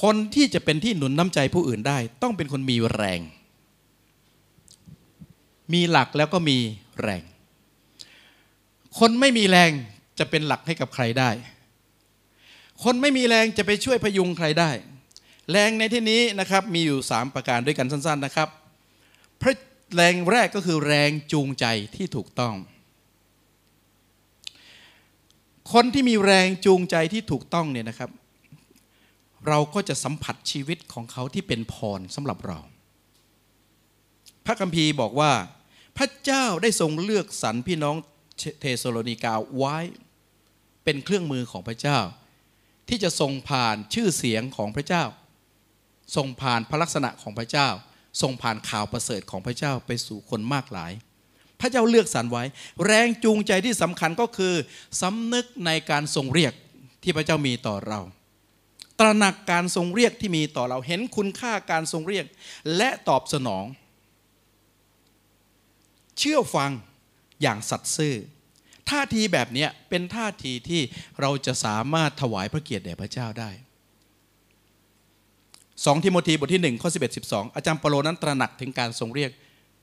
[0.00, 3.20] คนที่จะเป็นที่หนุนน้ำใจผู้อื่นได้ ต้องเป็นคนมีแรง
[5.72, 6.58] มีหลักแล้วก็มี
[7.00, 7.22] แรง
[8.98, 9.70] คนไม่มีแรง
[10.18, 11.30] จะเป็นหลักให้กับใครได้
[12.84, 14.70] คนไม่มีแรงจะไปช่วยพยุงใครได้
[15.50, 18.48] แรงในที่นี้นะครับมีอยู่สามประการด้วยกันสั้น ๆนะครับ
[19.40, 19.54] พระ
[19.94, 21.66] แรงแรกก็คือแรงจูงใจ
[21.96, 22.54] ที่ถูกต้อง
[25.72, 28.10] คนที่มีแรงจูงใจที่ถูกต้องเนี่ยนะครับ
[29.48, 32.58] เราก็จะสัมผัสชีวิตของเขาที่เป็นพรสำหรับเรา
[34.46, 35.32] พระคัมภีร์บอกว่า
[35.98, 37.96] พระเจ้าได้ทรงเลือกสรรพี่น้อง
[38.60, 39.76] เธสะโลนิกาไว้
[40.84, 41.98] เป็นเครื่องมือของพระเจ้า
[42.88, 45.04] ที่จะทรงผ่านชื่อเสียงของพระเจ้า
[46.16, 47.68] ทรงผ่านพระลักษณะของพระเจ้า
[48.22, 50.92] ทรงผ่านข่าวประเสริฐของพระเจ้าไปสู่คนมากหลาย
[51.60, 52.44] พระเจ้าเลือกสรรไว้
[52.86, 54.54] แรงจูงใจที่สำคัญก็คือ
[55.00, 56.52] สำนึกในการทรงเรียก
[57.02, 58.00] ที่พระเจ้ามีต่อเรา
[59.00, 62.24] ตระหนักการทรงเรียกที่มีต่อเราเห็นคุณค่าการทรงเรียก
[62.76, 63.64] และตอบสนอง
[66.18, 66.70] เชื่อฟัง
[67.42, 68.14] อย่างสัตย์ซื่อ
[68.90, 70.82] ท่าทีแบบนี้เป็นท่าทีที่
[71.20, 73.50] เราจะสามารถถวายพระเกียรติแด่พระเจ้าได้
[75.20, 79.30] 2ทิโมธีบทที่1ข้อ11 12 อาจารย์เปโลนั้นตระหนักถึงการทรงเรียก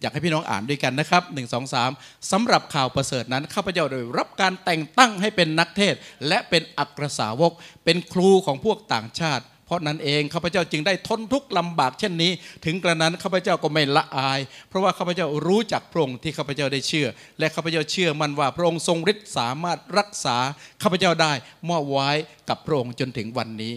[0.02, 5.96] อยากให้พี่น้องอ่านด้วยกันนะครับ 1 2 3สำหรับข่าวประเสริฐนั้นข้าพเจ้าได้รับการแต่งตั้งให้เป็นนักเทศ
[6.28, 7.52] และเป็นอักรสาวก
[7.86, 12.32] เป็นครูของพวกต่างชาติ เพราะนั้นเองข้าพเจ้าจึงได้ทนทุกข์ลำบากเช่นนี้
[12.66, 14.40] ถึงกระนั้นข้าพเจ้าก็ไม่ละอาย
[14.70, 17.08] เพราะว่าข้าพเจ้ารู้จักพระองค์ที่ข้าพเจ้าได้เชื่อ
[17.40, 20.38] และข้าพเจ้าเชื่อมันว่าพระองค์ทรงฤทธิ์สามารถรักษา
[20.82, 21.34] ข้าพเจ้าได้
[21.70, 22.10] มอบไว้
[22.50, 23.76] กับพระองค์จนถึงวันนี้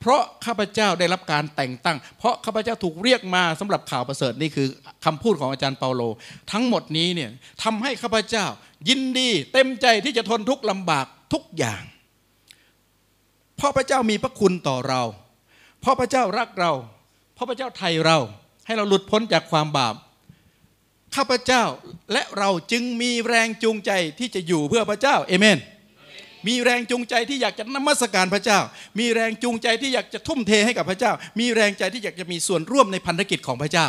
[0.00, 4.68] เพราะข้าพเจ้าได้รับการแต่งตั้ง เพราะข้าพเจ้าถูกเรียกมาสำหรับข่าวประเสริฐนี่คือ
[5.04, 6.02] คำพูดของอาจารย์เปาโล
[6.52, 7.30] ทั้งหมดนี้เนี่ย
[7.62, 8.46] ทำให้ข้าพเจ้า
[8.88, 11.82] ยินดีเต็มใจที่จะทนทุกข์ลำบากทุกอย่าง
[13.56, 15.02] เพราะพระเจ้ามีพระคุณต่อเรา
[15.80, 16.72] เพราะพระเจ้ารักเรา
[17.34, 18.18] เพราะพระเจ้าไทยเรา
[18.66, 19.94] ให้เราหลุดพ้นจากความบาป
[21.16, 21.62] ข้าพเจ้า
[22.12, 25.58] และเราจึงมีแรงจูงใจที่จะอยู่เพื่อพระเจ้าเอเมน
[26.48, 28.58] มีแรงจูงใจที่อยากจะนมัสการพระเจ้า
[28.98, 33.86] มีแรงจูงใจที่อยากจะทุ่มเทให้กับพระเจ้า มีแรงใจที่อยากจะมีส่วนร่วมในพันธกิจของพระเจ้า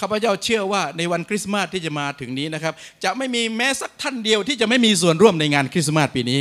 [0.00, 2.74] ข้าพเจ้าเชื่อว่าในวันคริสต์มาสที่จะมาถึงนี้นะครับ
[3.04, 6.40] จะไม่มีแม้สักท่านเดียวที่จะไม่มีส่วนร่วมในงานคริสต์มาสปีนี้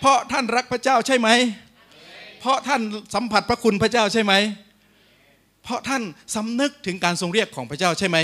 [0.00, 1.28] เพราะท่านรักพระเจ้าใช่ไหม
[2.40, 2.80] เพราะท่าน
[3.14, 4.34] สัมผัสพระคุณพระเจ้าใช่ไหม
[5.64, 6.02] เพราะท่าน
[6.34, 8.18] สำนึกถึงการทรงเรียกของพระเจ้าใช่ไหม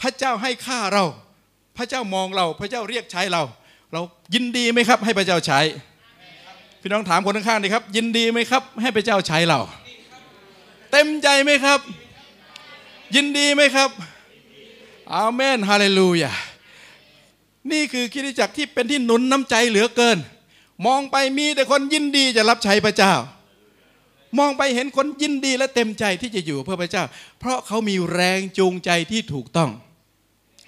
[0.00, 1.04] พระเจ้าให้ค่าเรา
[1.76, 3.42] พระเจ้ามองเรา พระเจ้าเรียกใช้เรา
[3.94, 4.02] เรา
[4.34, 5.60] ยินดีไหมครับ ให้พระเจ้าใช้
[6.80, 9.60] พี่น้องถามคนข้างๆดีครับ ยินดีไหมครับ ให้พระเจ้าใช้เรา
[10.90, 11.80] เต็มใจไหมครับ
[13.14, 13.90] ยินดีไหมครับ
[15.14, 16.32] อาเมนฮาเลลูยา
[17.72, 20.18] นี่คือคิดจักรที่เป็นที่หนุนน้ำใจเหลือเกิน
[20.86, 23.14] มองไปมีแต่คนยินดีจะรับใช้พระเจ้า
[24.38, 27.04] มองไปเห็นคนยินดีและเต็มใจที่จะอยู่เพื่อพระเจ้า
[27.38, 29.70] เพราะเขามีแรงจูงใจที่ถูกต้อง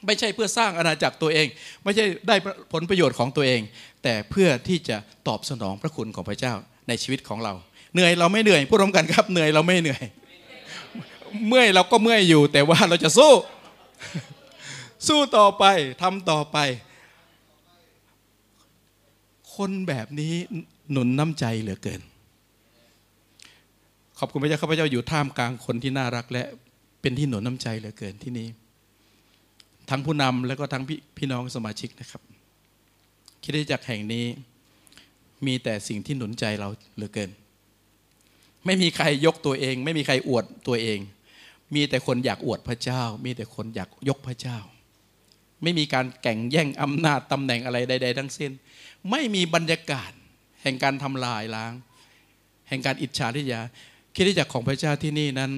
[0.07, 1.47] ไม่ใช่เพื่อสร้างอาณาจักรตัวเอง
[1.85, 2.37] ไม่ใช่ได้
[2.73, 3.61] ผลประโยชน์ของตัวเอง
[4.03, 4.97] แต่เพื่อที่จะ
[5.29, 6.55] ตอบสนองพระคุณของพระเจ้า
[6.89, 7.53] ในชีวิตของเรา
[7.95, 10.05] เหนื่อยเราไม่เหนื่อยพูดร่วมกันครับเหนื่อยเราไม่เหนื่อย
[11.49, 13.33] เมื่อยเราก็เมื่อยอยู่ แต่ว่าเราจะสู้
[15.09, 15.65] สู้ต่อไป
[16.03, 16.59] ทำต่อไป
[19.57, 20.35] คนแบบนี้
[20.93, 22.01] หนุนน้ำใจเหลือเกิน
[24.19, 26.45] ขอบคุณพระเจ้าข้าพเจ้าอยู่ท่ามกลางคนที่น่ารักและ
[27.01, 28.49] เป็นที่หนุนน้ำใจเหลือเกินที่นี่
[29.91, 32.23] ทั้งผู้นำและก็ทั้งพพี่น้องสมาชิกนะครับ
[33.43, 34.27] คิดได้จากแห่งนี้
[35.47, 37.31] มีแต่สิ่งที่หนุนใจเราเหลือเกิน
[38.67, 40.99] ไม่มีใครยกตัวเอง ไม่มีใครอวดตัวเอง
[41.75, 44.59] มีแต่คนอยากอวดพระเจ้า มีแต่คนอยากยกพระเจ้า
[45.63, 48.53] ไม่มีการแข่งแย่งอำนาจตำแหน่งอะไรใด ๆ ทั้งสิ้น
[49.11, 50.11] ไม่มีบรรยากาศ
[50.63, 51.73] แห่งการทำลายล้าง
[52.69, 53.61] แห่งการอิจฉาทิยา
[54.15, 55.53] คิดได้จากของพระเจ้าที่นี่นั้น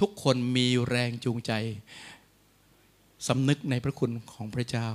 [0.00, 1.52] ทุกคนมีแรงจูงใจ
[3.28, 4.88] สำนึกในพระคุณของพระเจ้า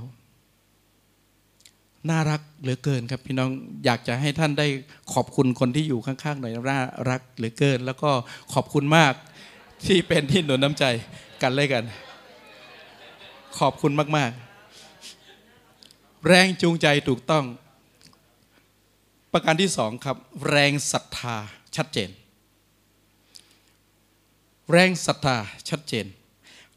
[2.09, 3.49] น่ารักเหลือเกินครับพี่น้อง
[3.85, 4.67] อยากจะให้ท่านได้
[5.13, 8.11] ขอบคุณคนที่อยู่ข้างๆหน่อยน่ารักเหลือเกิน แล้วก็
[8.53, 9.13] ขอบคุณมาก
[9.85, 10.85] ที่เป็นที่หนุนน้ำใจ
[11.41, 11.83] กันเลยกัน
[13.59, 17.45] ขอบคุณมากๆ แรงจูงใจถูกต้อง
[19.31, 20.17] ประการที่สองครับ
[20.49, 21.35] แรงศรัทธา
[21.75, 22.09] ชัดเจน
[24.71, 25.37] แรงศรัทธา
[25.69, 26.05] ชัดเจน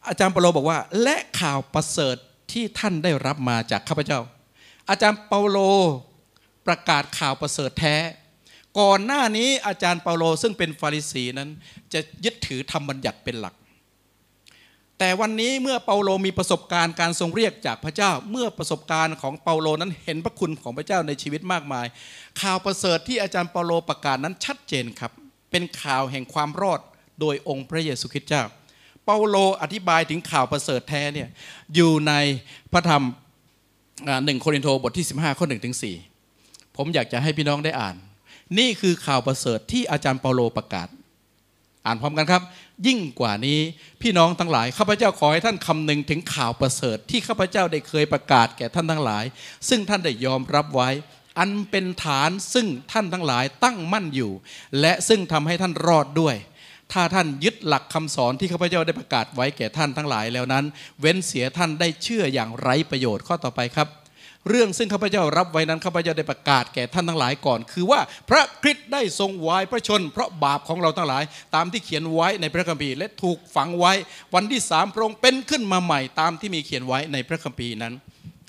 [0.08, 2.16] อาจารย์เปาโลบอกว่า และข่าวประเสริฐ
[2.52, 4.20] ที่ท่านได้รับมาจากข้าพเจ้า
[4.90, 5.58] อาจารย์เปาโล
[6.66, 7.96] ประกาศข่าวประเสริฐแท้
[8.80, 11.50] ก่อนหน้านี้อาจารย์เปาโลซึ่งเป็นฟาริสีนั้น
[11.92, 13.54] จะยึดถือธรรมบัญญัติเป็นหลัก
[14.98, 21.86] แต่วันนี้เมื่อเปาโลมีประสบการณ์การทรงเรียกจากพระเจ้า เมื่อประสบการณ์ของเปาโลนั้นเห็นพระคุณของพระเจ้าในชีวิตมากมาย
[22.40, 25.12] ข่าวประเสริฐที่อาจารย์เปาโลประกาศนั้นชัดเจนครับ
[25.50, 26.80] เป็นข่าวแห่งความรอด
[27.20, 28.44] โดยองค์พระเยซูคริสต์เจ้า
[29.04, 31.28] เปาโลอธิบายถึงข่าวประเสริฐแท้เนี่ย
[31.74, 32.12] อยู่ใน
[32.72, 33.04] พระธรรม
[34.24, 35.84] หนึ่งโครินโตบทที่ 15 ข้อหนึ่งถึงส
[36.76, 37.96] ผมอยากจะให้พี่น้องได้อ่าน
[38.58, 40.88] นี่คือข่าวประเสริฐที่อาจารย์เปาโลประกาศ
[41.86, 42.42] อ่านพร้อมกันครับ
[42.86, 43.58] ยิ่งกว่านี้
[44.02, 49.24] พี่น้องทั้งหลายข้าพเจ้าขอให้ท่านคำนึงถึงข่าวประเสริฐที่ข้าพเจ้าได้เคยประกาศแก่ท่านทั้งหลาย
[49.68, 50.90] ซึ่งท่านได้ยอมรับไว้
[51.38, 54.32] อันเป็นฐานซึ่งท่านทั้งหลายตั้งมั่นอยู่
[54.80, 56.36] และซึ่งทำให้ท่านรอดด้วย
[56.92, 60.64] ถ้าท่านยึดหลักคำสอนที่ข้าพเจ้าได้ประกาศไว้แก่ท่านทั้งหลายแล้วนั้น
[61.00, 63.88] เว้นเสียท่านได้เชื่ออย่างไร้ประโยชน์ข้อต่อไปครับ
[64.48, 71.24] เรื่องซึ่งข้าพเจ้ารับไว้นั้นข้าพเจ้าได้ประกาศแก่ท่านทั้งหลายก่อน คือว่าพระคริสต์ได้ทรงวายพระชน เพราะบาปของเราทั้งหลาย
[71.54, 73.92] ตามที่เขียนไว้ในพระคัมภีร์และถูกฝังไว้
[74.34, 77.94] วันที่สามพระองค์เป็นขึ้นมาใหม่ตามที่มีเขียนไว้ในพระคัมภีร์นั้น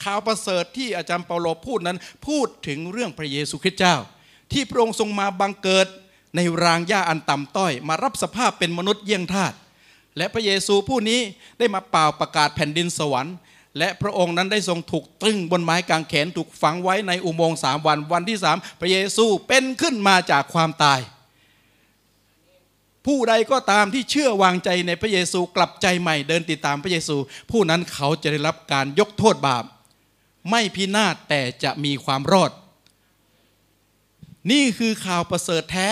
[0.03, 3.95] ข่าวประเสริฐที่อาจารย์เปาโลพูดนั้น พูดถึงเรื่องพระเยซูคริสต์เจ้า
[4.51, 5.87] ที่พระองค์ทรงมาบังเกิด
[6.35, 9.53] ในรางหญ้าอันต่ำต้อย มารับสภาพเป็นมนุษย์เยี่ยงทาส
[10.17, 11.19] และพระเยซูผู้นี้
[11.59, 13.35] ได้มาเป่าประกาศแผ่นดินสวรรค์
[13.77, 20.99] และพระองค์นั้นได้ทรงถูกตรึงบนไม้กางเขนถูกฝังไว้ในอุโมงค์สามวันวันที่สามพระเยซูเป็นขึ้นมาจากความตาย
[23.05, 27.15] ผู้ใดก็ตามที่เชื่อวางใจในพระเยซูกลับใจใหม่เดินติดตามพระเยซู
[27.51, 29.63] ผู้นั้นเขาจะได้รับการยกโทษบาป
[30.49, 32.51] ไม่พินาศแต่จะมีความรอด
[34.51, 35.89] นี่คือข่าวประเสริฐแท้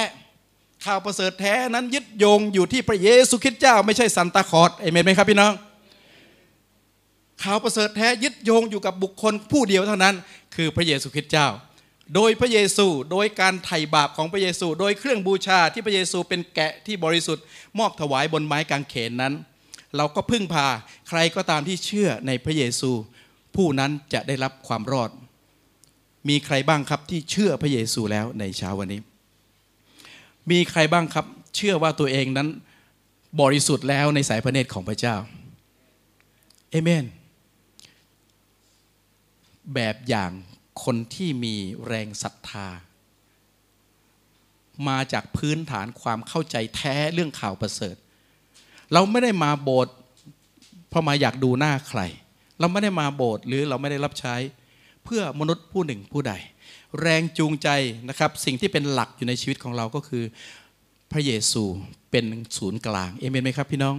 [0.86, 5.54] ข่าวประเสริฐแท้นั้นยึดโยงอยู่ที่พระเยซูคริสต์เจ้า ไม่ใช่ซานตาคลอส เอเมนไหมครับพี่น้อง
[7.44, 10.16] ข่าวประเสริฐแท้ยึดโยงอยู่กับบุคคลผู้เดียวเท่านั้น
[10.56, 11.48] คือพระเยซูคริสต์เจ้า
[12.16, 17.46] โดยพระเยซูโดยการไถ่บาปของพระเยซู โดยเครื่องบูชาที่พระเยซูเป็นแกะที่บริสุทธิ์
[17.80, 19.34] มอบถวายบนไม้กางเขนนั้น
[19.98, 20.68] เราก็พึ่งพา
[21.10, 22.92] ใครก็ตามที่เชื่อในพระเยซู
[23.56, 25.10] ผู้นั้นจะได้รับความรอด
[26.30, 29.02] มีใครบ้างครับที่เชื่อพระเยซูแล้วในเช้าวันนี้
[30.52, 31.26] มีใครบ้างครับ
[31.56, 32.48] เชื่อว่าตัวเองนั้น
[33.42, 35.16] บริสุทธิ์แล้วในสายพระเนตรของพระเจ้า
[36.70, 37.06] เอเมน
[39.74, 40.32] แบบอย่าง
[40.84, 41.56] คนที่มี
[41.88, 42.68] แรงศรัทธา
[44.88, 47.96] มาจากพื้นฐานความเข้าใจแท้เรื่องข่าวประเสริฐ
[48.94, 49.96] เราไม่ได้มาโบสถ์
[50.90, 52.02] เพราะมาอยากดูหน้าใคร
[52.60, 54.36] เราไม่ได้มาโบสถ์หรือเราไม่ได้รับใช้
[55.04, 56.34] เพื่อมนุษย์ผู้หนึ่งผู้ใด
[57.02, 57.70] แรงจูงใจ
[58.10, 60.24] นะครับสิ่งที่เป็นหลักอยู่ในชีวิตของเราก็คือ
[61.12, 61.64] พระเยซู
[62.12, 62.26] เป็น
[62.58, 63.96] ศูนย์กลางเอเมนไหมครับพี่น้อง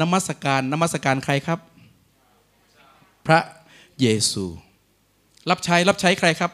[0.00, 1.58] นมัสการนมัสการใครครับ
[3.26, 3.40] พระ
[4.00, 4.44] เยซู
[5.50, 6.52] รับใช้รับใช้ใครครับ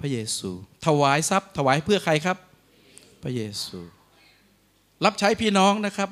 [0.00, 0.50] พระเยซู
[0.86, 2.36] ถวายทรัพย์ถวายเพื่อใครครับ
[3.22, 3.78] พระเยซู
[5.04, 6.08] รับใช้พี่น้องนะครับ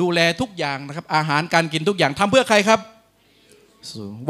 [0.00, 2.80] ดูแลทุกอย่างนะครับ อาหารการกินทุกอย่างทำเพื่อใครครับ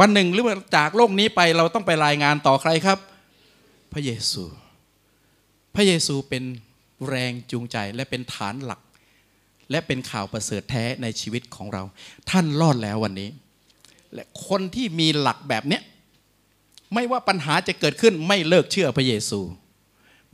[0.01, 2.99] วันหนึ่งหรือว่าจากโลกนี้ไปเราต้องไปรายงานต่อใครครับ
[3.93, 4.43] พระเยซู
[5.75, 6.45] พระเยซูเป็น
[7.09, 8.81] แรงจูงใจและเป็นฐานหลัก
[9.71, 11.83] และเป็นข่าวประเสริฐแท้ในชีวิตของเรา
[12.31, 13.29] ท่านรอดแล้ววันนี้
[14.15, 15.83] และคนที่มีหลักแบบเนี้ย
[16.95, 19.41] ไม่ว่าปัญหาจะเกิดขึ้นไม่เลิกเชื่อพระเยซู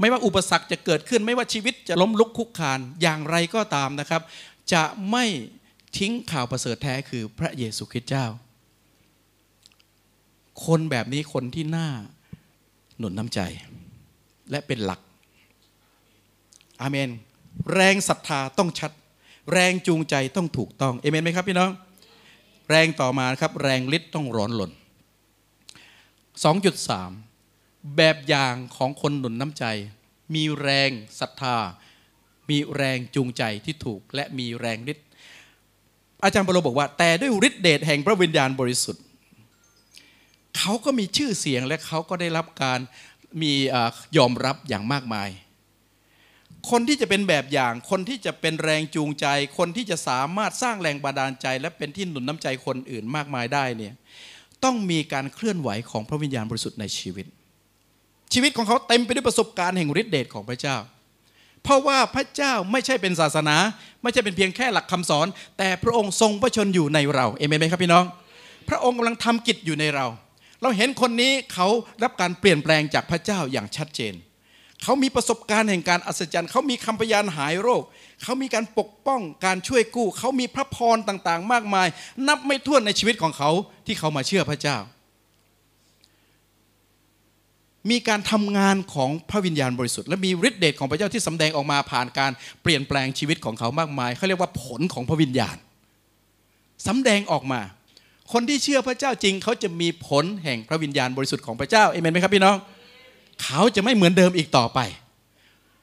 [0.00, 4.22] ไม่ว่าอุปสรรคจะเกิดขึ้น ไม่ว่าชีวิตจะล้มลุกคุกคานอย่างไรก็ตามนะครับ
[4.72, 5.24] จะไม่
[5.98, 8.26] ทิ้งข่าวประเสริฐแท้คือพระเยซูคริสต์เจ้า
[10.64, 11.88] คนแบบนี้คนที่น่า
[12.98, 13.40] หนุนน้ำใจ
[14.50, 15.00] และเป็นหลัก
[16.80, 17.08] อาเมน
[17.74, 18.92] แรงศรัทธาต้องชัด
[19.52, 21.70] แรงจูงใจต้องถูกต้องเอเมนไหมครับพี่น้อง
[22.70, 24.70] แรงต่อมาครับ แรงฤทธิ์ต้องร้อนหลน
[27.12, 29.64] 2.3 แบบอย่างของคนหนุนน้ำใจ
[30.34, 30.90] มีแรง
[31.20, 31.56] ศรัทธา
[32.50, 35.06] มีแรงจูงใจที่ถูกและมีแรงฤทธิ์
[36.24, 39.02] อาจารย์ปโลบอกว่า แต่ด้วยฤทธิเดชแห่งพระวิญญาณบริสุทธิ์
[40.58, 42.80] เขาก็มีชื่อเสียงและเขาก็ได้รับการ
[43.42, 43.52] มี
[44.16, 45.30] ยอมรับอย่างมากมาย
[46.70, 49.26] คนที่จะเป็นแบบอย่าง คนที่จะเป็นแรงจูงใจ
[49.58, 53.94] คนที่จะสามารถสร้างแรงบันดาลใจ และเป็นที่หนุนน้ำใจคนอื่นมากมายได้เนี่ย
[54.64, 57.26] ต้องมีการเคลื่อนไหวของพระวิญญาณบริสุทธิ์ในชีวิต
[58.32, 60.76] ชีวิตของเขาเต็มไปด้วยประสบการณ์แห่งฤทธิเดชของพระเจ้า
[61.62, 63.56] เพราะว่าพระเจ้าไม่ใช่เป็นศาสนา
[64.02, 65.26] ไม่ใช่เป็นเพียงแค่หลักคำสอน
[65.58, 68.04] แต่พระองค์ทรงพระชนอยู่ในเราเอเมนไหมครับพี่น้อง
[68.68, 70.06] พระองค์กำลังทำกิจอยู่ในเรา
[70.62, 71.68] เราเห็นคนนี้เขา
[72.02, 74.14] รับการเปลี่ยนแปลงจากพระเจ้าอย่างชัดเจน
[74.82, 77.82] เขามีประสบการณ์แห่งการอัศจรรย์ เขามีคำพยานหายโรค
[78.22, 81.88] เขามีการปกป้องการช่วยกู้ เขามีพระพรต่างๆ มากมาย
[82.28, 83.50] นับไม่ถ้วนในชีวิตของเขา
[83.86, 84.78] ที่เขามาเชื่อพระเจ้า
[87.90, 92.32] มีการทำงานของพระวิญญาณบริสุทธิ์ และมีฤทธิเดชของพระเจ้าที่สำแดงออกมาผ่านการ
[92.62, 95.56] เปลี่ยนแปลงชีวิตของเขามากมายเขาเรียกว่าผลของพระวิญญาณ
[96.86, 97.60] สำแดงออกมา
[98.32, 102.56] คนที่เชื่อพระเจ้าจริง เขาจะมีผลแห่งพระวิญญาณบริสุทธิ์ของพระเจ้าเอเมนไหมครับพี่น้อง
[103.42, 104.80] เขาจะไม่เหมือนเดิมอีกต่อไป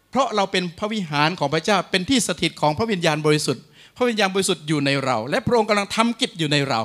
[0.10, 3.64] เพราะเราเป็นพระวิหารของพระเจ้าเป็นที่สถิตของพระวิญญาณบริสุทธิ์
[3.98, 6.82] พระวิญญาณบริสุทธิ์อยู่ในเรา และพระองค์กำลังทำกิจอยู่ในเรา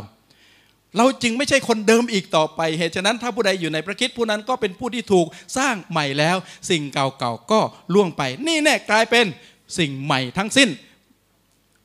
[0.97, 5.27] เราจึงไม่ใช่คนเดิมอีกต่อไป เหตุฉะนั้นถ้าผู้ใดอยู่ในพระคิดผู้นั้นก็เป็นผู้ที่ถูก
[5.59, 6.37] สร้างใหม่แล้ว
[6.71, 7.61] สิ่งเก่าๆก็
[7.95, 9.27] ล่วงไป นี่แน่กลายเป็น
[9.79, 10.69] สิ่งใหม่ทั้งสิ้น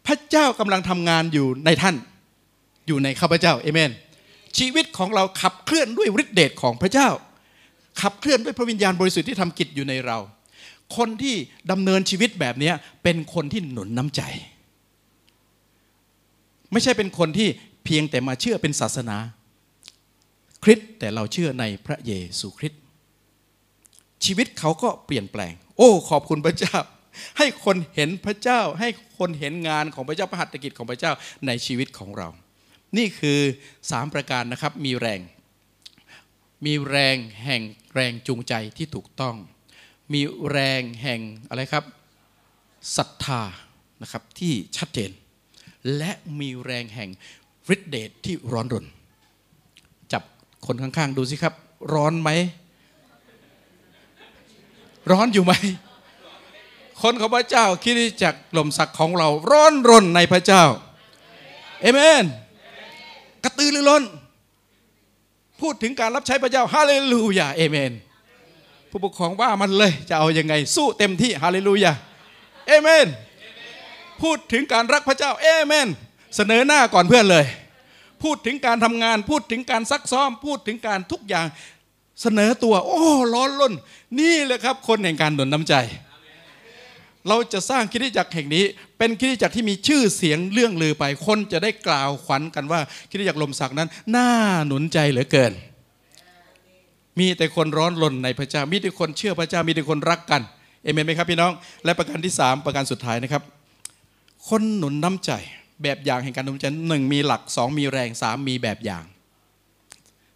[0.06, 1.96] พระเจ้ากำลังทำงานอยู่ในท่าน
[2.88, 3.92] อยู่ในข้าพเจ้าเอเมน
[4.58, 7.10] ชีวิตของเราขับเคลื่อนด้วยฤทธิเดชของพระเจ้า
[8.02, 10.18] ขับเคลื่อนด้วยพระวิญญาณบริสุทธิ์ที่ทำกิจอยู่ในเรา
[10.98, 11.36] คนที่
[11.72, 12.72] ดำเนินชีวิตแบบนี้
[13.04, 14.22] เป็นคนที่หนุนน้ำใจ
[16.72, 17.48] ไม่ใช่เป็นคนที่
[17.86, 19.18] เพียงแต่มาเชื่อเป็นศาสนา
[20.64, 22.82] คริสต์แต่เราเชื่อในพระเยซูคริสต์
[24.26, 26.76] ชีวิตเขาก็เปลี่ยนแปลง โอ้ ขอบคุณพระเจ้า
[27.38, 31.12] ให้คนเห็นพระเจ้า ให้คนเห็นงานของพระเจ้าพระหัตถกิจของพระเจ้า
[31.48, 32.28] ในชีวิตของเรา
[32.98, 33.40] นี่คือ
[33.92, 35.20] สามประการนะครับมีแรง
[36.66, 37.62] มีแรงแห่ง
[37.94, 39.36] แรงจูงใจที่ถูกต้อง
[40.14, 41.86] มีแรงแห่งอะไรครับ
[42.98, 43.42] ศรัทธา
[44.02, 45.12] นะครับที่ชัดเจน
[45.98, 47.10] และมีแรงแห่ง
[47.74, 48.86] ฤทธิเดชที่ร้อนรน
[50.14, 50.24] จับ
[50.66, 51.54] คนข้างๆ ดูสิครับ
[51.94, 52.30] ร้อนไหม
[55.12, 55.54] ร้อนอยู่ไหม
[57.02, 60.64] คนของพระเจ้าคิดจากลมสักดิ์ของเราร้อนรนในพระเจ้า
[61.82, 62.26] เอเมน
[63.44, 64.04] กระตือรือร้น
[65.62, 67.92] พูดถึงการรับใช้พระเจ้าฮาเลลูยาเอเมน
[68.90, 71.92] ผู้ปกครองว่ามันเลยจะเอาอยัางไง สู้เต็มที่ฮาเลลูยา
[72.68, 73.08] เอเมน
[74.22, 75.88] พูดถึงการรักพระเจ้าเอเมน
[76.36, 77.46] เสนอหน้าก่อนเพื่อนเลย
[78.24, 81.46] พูดถึงการทำงาน พูดถึงการซักซ้อม พูดถึงการทุกอย่าง
[82.22, 83.74] เสนอตัว โอ้ร้อนล้น
[84.20, 85.76] นี่เลยครับ คนแห่งการหนุนน้ำใจ
[87.28, 88.64] เราจะสร้างคิดจักรแห่งนี้
[88.98, 94.30] เป็นคิดจักรที่มีชื่อเสียงเรื่องลือไป คนจะได้กล่าวขวัญกันว่าคิดจักรลมศักนั้น น่า
[94.68, 95.54] หนุนใจเหลือเกิน
[97.20, 100.42] มีแต่คนร้อนรนในพระเจ้า มีแต่คนเชื่อพระเจ้า มีแต่คนรักกัน
[100.84, 101.52] เอเมนไหมครับพี่น้อง
[101.86, 103.44] และประการที่สามประการสุดท้ายนะครับ
[104.50, 105.32] คนหนุนน้ำใจ
[105.84, 109.04] แบบอย่างแห่งการดำเนินหนึ่งมีหลักสองมีแรงสามมีแบบอย่าง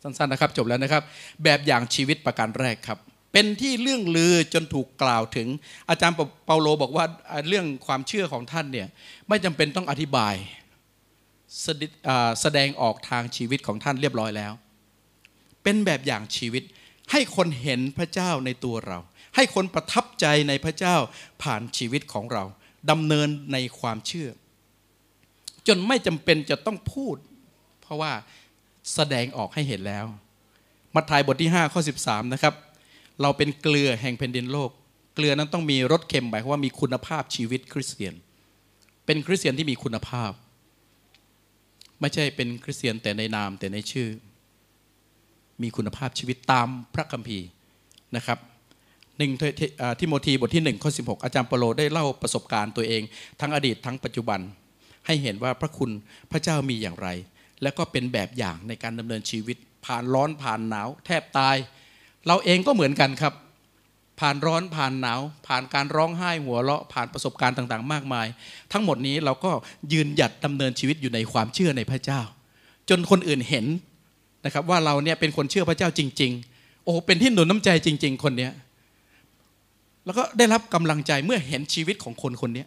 [0.01, 1.03] สั้นๆนะครับ จบแล้วนะครับ
[1.43, 2.99] แบบอย่างชีวิตประการแรกครับ
[3.39, 5.47] เป็นที่เรื่องลือจนถูกกล่าวถึง
[5.89, 6.15] อาจารย์
[6.45, 7.05] เปาโลบอกว่า
[7.47, 8.87] เรื่องความเชื่อของท่านเนี่ย
[9.27, 10.35] ไม่จำเป็นต้องอธิบาย
[12.41, 14.53] แสดงออกทางชีวิตของท่านเรียบร้อยแล้ว
[15.63, 16.63] เป็นแบบอย่างชีวิต
[17.11, 18.99] ให้คนเห็นพระเจ้าในตัวเรา
[19.35, 20.95] ให้คนประทับใจในพระเจ้า
[21.41, 22.43] ผ่านชีวิตของเรา
[22.91, 24.29] ดำเนินในความเชื่อ
[25.67, 27.15] จนไม่จำเป็นจะต้องพูด
[27.81, 28.11] เพราะว่า
[28.93, 30.05] แสดงออกให้เห็นแล้ว
[30.95, 32.53] มัทธิวบทที่ 5 ข้อ 13 นะครับ
[33.21, 34.69] เราเป็นเกลือแห่งแผ่นดินโลก
[35.15, 38.13] เกลือนั้นต้องมีรสเค็มหมายความว่ามีคุณภาพชีวิตคริสเตียน
[39.05, 40.31] เป็นคริสเตียนที่มีคุณภาพ
[41.99, 44.09] ไม่ใช่เป็นคริสเตียนแต่ในนามแต่ในชื่อ
[45.61, 47.47] มีคุณภาพชีวิตตามพระคัมภีร์
[48.15, 48.39] นะครับ
[49.17, 49.31] หนึ่ง
[49.99, 53.01] ทิโมธีบทที่1ข้อ16 อาจารย์เปโลได้เล่าประสบการณ์ตัวเอง
[53.39, 54.39] ทั้งอดีตทั้งปัจจุบัน
[55.05, 55.91] ให้เห็นว่าพระคุณ
[56.31, 57.07] พระเจ้ามีอย่างไร
[57.61, 61.55] แล้วก็เป็นแบบอย่างในการดำเนินชีวิต ผ่านร้อนผ่านหนาว แทบตาย
[62.27, 63.33] เราเองก็เหมือนกันครับ
[64.19, 68.27] ผ่านร้อนผ่านหนาว ผ่านการร้องไห้หัวเราะผ่านประสบการณ์ต่าง ๆ มากมาย
[68.71, 69.51] ทั้งหมดนี้เราก็
[69.93, 72.21] ยืนหยัดดำเนินชีวิตอยู่ในความเชื่อในพระเจ้า
[72.89, 73.65] จนคนอื่นเห็น
[74.45, 78.51] นะครับว่าเราเนี่ยเป็นคนเชื่อพระเจ้าจริง ๆ โอ้เป็นที่หนุนน้ำใจจริง ๆ คนเนี้ย
[80.05, 82.65] แล้วก็ได้รับกำลังใจเมื่อเห็นชีวิตของคนคนนี้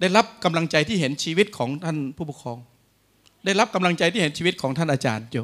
[0.00, 2.58] ได้รับกำลังใจที่เห็นชีวิตของท่านผู้ปกครอง
[3.44, 5.36] ได้รับกำลังใจที่เห็นชีวิตของท่านอาจารย์โจ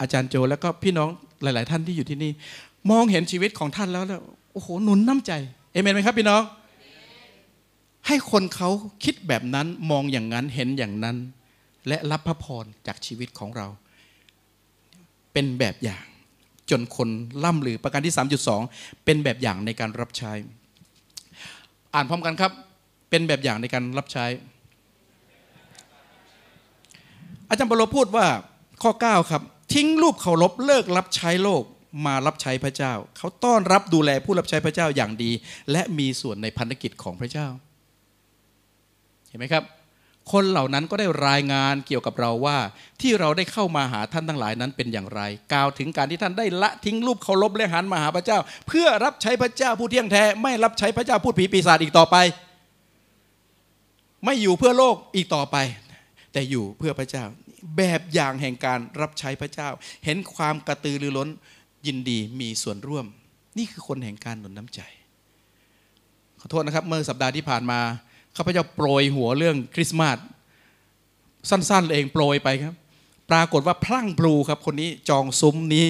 [0.00, 1.10] อาจารย์โจแล้วก็พี่น้อง
[1.42, 2.32] หลาย ๆ ท่านที่อยู่ที่นี่
[2.90, 4.20] มองเห็นชีวิตของท่านแล้วแล้ว
[4.52, 5.32] โอ้โหหนุนน้ำใจ
[5.72, 6.42] เอเมนไหมครับพี่น้อง
[8.06, 8.70] ให้คนเขา
[9.04, 11.16] คิดแบบนั้นมองอย่างนั้นเห็นอย่างนั้น
[11.88, 13.66] และรับพระพรจากชีวิตของเรา
[15.32, 16.04] เป็นแบบอย่าง
[16.70, 17.08] จนคน
[17.44, 18.14] ล่ำลือประการที่
[18.58, 20.32] 3.2 เป็นแบบอย่างในการรับใช้
[21.94, 22.52] อ่านพร้อมกันครับ
[23.10, 24.26] เป็นแบบอย่างในการรับใช้
[27.48, 28.26] อาจารย์ปโลพูดว่า
[28.82, 29.42] ข้อ 9 ครับ
[29.74, 31.62] ทิ้งรูปเคารพเลิกรับใช้โลก
[32.06, 35.30] มารับใช้พระเจ้า เขาต้อนรับดูแลผู้รับใช้พระเจ้าอย่างดี
[35.72, 37.48] และมีส่วนในพันธกิจของพระเจ้า
[39.28, 39.64] เห็นไหมครับ
[40.32, 42.58] คนเหล่านั้นก็ได้รายงานเกี่ยวกับเราว่า
[43.00, 45.20] ที่เราได้เข้ามาหาท่านทั้งหลายนั้นเป็นอย่างไร
[45.52, 48.38] กล่าวถึงการที่ท่านได้ละทิ้งรูปเคารพและหันมาหาพระเจ้า
[48.68, 52.16] เพื่อรับใช้พระเจ้าผู้เที่ยงแท้ไม่รับใช้พระเจ้าพูดผีปีศาจอีกต่อไป
[54.24, 55.56] ไม่อยู่เพื่อโลกอีกต่อไป
[56.32, 57.24] แต่อยู่เพื่อพระเจ้า
[57.76, 59.68] แบบอย่างแห่งการรับใช้พระเจ้า
[60.04, 61.28] เห็นความกระตือรือร้น
[61.86, 63.06] ยินดีมีส่วนร่วม
[63.58, 64.80] นี่คือคนแห่งการหนุนน้ำใจ
[66.40, 67.80] ขอโทษนะครับ เมื่อสัปดาห์ที่ผ่านมา
[68.36, 70.18] ข้าพเจ้าโปรยหัวเรื่องคริสต์มาส
[71.50, 72.74] สั้นๆเองโปรยไปครับ
[73.30, 75.88] ปรากฏว่าพลั่งพลูครับ คนนี้จองซุ้มนี้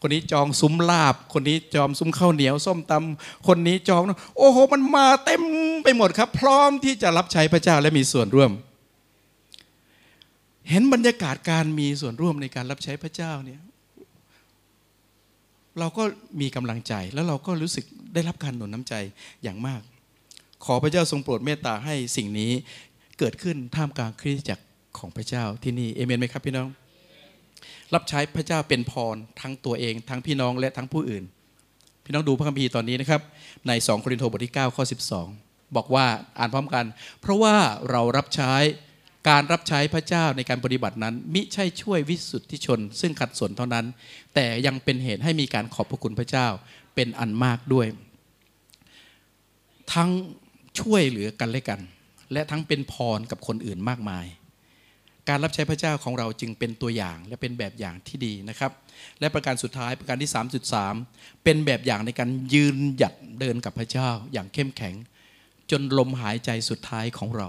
[0.00, 4.02] คนนี้จองซุ้มลาบ คนนี้จองซุ้มข้าวเหนียว ส้มตำคนนี้จอง
[4.38, 5.42] โอ้โห มันมาเต็ม
[5.84, 8.50] ไปหมดครับ พร้อมที่จะรับใช้พระเจ้าและมีส่วนร่วม
[10.68, 13.60] เห็นบรรยากาศการมีส่วนร่วมในการรับใช้พระเจ้าเนี่ย
[15.78, 16.02] เราก็
[16.40, 17.84] มีกำลังใจแล้วเราก็รู้สึก
[18.14, 18.94] ได้รับการหนุนน้ำใจ
[19.42, 19.80] อย่างมาก
[20.64, 22.50] ขอพระเจ้าทรงโปรดเมตตาให้สิ่งนี้
[23.18, 24.64] เกิดขึ้นท่ามกลางคริสตจักร
[24.98, 26.68] ของพระเจ้าที่นี่เอเมนไหมครับพี่น้อง
[27.94, 31.24] รับใช้พระเจ้าเป็นพรทั้งตัวเอง ทั้งพี่น้องและทั้งผู้อื่น
[32.04, 33.20] พี่น้องดูพระคัมภีร์ตอนนี้นะครับ
[33.68, 34.84] ใน 2 โครินธ์บทที่ 9 ข้อ
[35.28, 36.06] 12 บอกว่า
[36.38, 36.84] อ่านพร้อมกัน
[37.20, 37.54] เพราะว่า
[37.90, 38.52] เรารับใช้
[39.28, 43.86] การรับใช้พระเจ้าในการปฏิบัตินั้น มิใช่ช่วยวิสุทธิชน ซึ่งขัดสนเท่านั้น
[44.34, 46.48] แต่ยังเป็นเหตุให้มีการขอบพระคุณพระเจ้า
[46.94, 47.86] เป็นอันมากด้วย
[49.92, 50.10] ทั้ง
[50.80, 51.80] ช่วยเหลือกันและกัน
[52.32, 54.26] และทั้งเป็นพรกับคนอื่นมากมาย
[55.28, 58.72] การรับใช้พระเจ้าของเราจึงเป็นตัวอย่างและเป็นแบบอย่างที่ดีนะครับ
[59.20, 60.30] และประการสุดท้ายประการที่
[60.86, 64.94] 3.3 เป็นแบบอย่างในการยืนหยัดเดินกับพระเจ้าอย่างเข้มแข็ง
[65.70, 67.48] จนลมหายใจสุดท้ายของเรา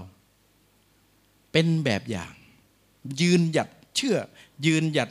[1.52, 2.32] เป็นแบบอย่าง
[3.20, 4.16] ยืนหยัดเชื่อ
[4.66, 5.10] ยืนหยัด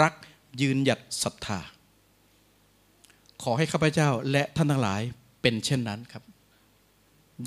[0.00, 0.14] รัก
[0.60, 1.60] ยืนหยัดศรัทธา
[3.42, 5.00] ขอให้ข้าพเจ้าและท่านทั้งหลาย
[5.42, 6.22] เป็นเช่นนั้นครับ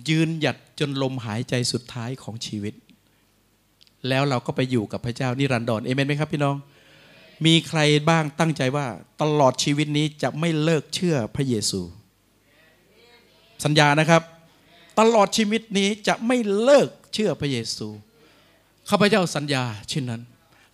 [0.10, 2.74] ยืนหยัดจนลมหายใจสุดท้ายของชีวิต
[4.08, 6.56] แล้วเราก็ไปอยู่กับพระเจ้านิรันดรเอเมนไหมครับพี่น้อง
[7.46, 7.80] มีใคร
[8.10, 8.88] บ้างตั้งใจว่า
[9.22, 11.82] ตลอดชีวิตนี้จะไม่เลิกเชื่อพระเยซู
[13.64, 14.22] สัญญานะครับ
[15.00, 17.88] ตลอดชีวิตนี้จะไม่เลิกเชื่อพระเยซู
[18.90, 20.22] ข้าพเจ้าสัญญาเช่นนั้น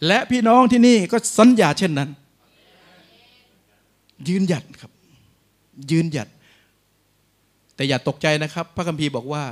[0.08, 2.10] และพี่น้องที่นี่ก็สัญญาเช่นนั้น
[4.28, 4.92] ยืนหยัดครับ
[5.92, 6.28] ยืนหยัด
[7.76, 9.44] แต่อย่าตกใจนะครับ พระคัมภีร์บอกว่า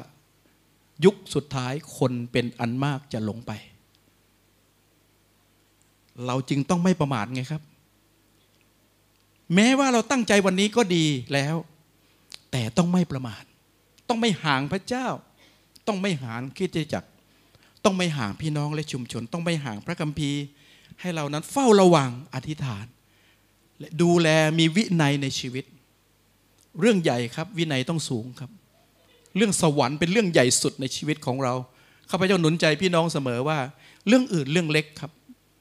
[1.05, 3.51] ยุคสุดท้ายคนเป็นอันมากจะหลงไป
[6.25, 7.61] เราจึงต้องไม่ประมาทไงครับ
[9.55, 11.55] แม้ว่าเราตั้งใจวันนี้ก็ดีแล้ว
[12.51, 13.43] แต่ต้องไม่ประมาท
[14.09, 15.07] ต้องไม่ห่างพระเจ้า
[15.87, 17.03] ต้องไม่ห่างคิดจัก
[17.85, 20.41] ต้องไม่ห่างพี่น้องและชุมชน ต้องไม่ห่างพระคัมภีร์
[21.01, 22.85] ให้เรานั้นเฝ้าระวังอธิษฐาน
[23.79, 24.27] และดูแล
[24.59, 25.65] มีวินัยในชีวิต
[26.79, 28.49] เรื่องใหญ่ครับวินัยต้องสูงครับ
[29.35, 31.53] เรื่องสวรรค์เป็นเรื่องใหญ่สุดในชีวิตของเรา
[32.09, 33.57] ข้าพเจ้าหนุนใจพี่น้องเสมอว่า
[34.07, 35.11] เรื่องอื่นเรื่องเล็กครับ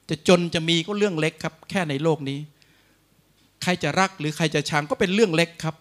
[0.09, 2.39] จะจนจะมีก็เรื่องเล็กครับ แค่ในโลกนี้
[3.63, 5.75] ใครจะรักหรือใครจะชังก็เป็นเรื่องเล็กครับ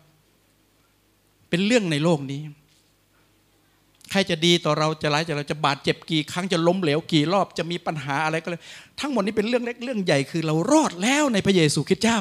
[1.50, 2.40] เป็นเรื่องในโลกนี้
[4.10, 8.60] ใครจะดีต่อเราจะร้ายจะเราจะบาดเจ็บกี่ครั้งจะล้มเหลวกี่รอบจะมีปัญหาอะไรก็เลย
[9.00, 12.18] ทั้งหมดนี้เป็นเรื่องเล็กเรื่องใหญ่คือเรารอดแล้วในพระเยซูคริสต์เจ้า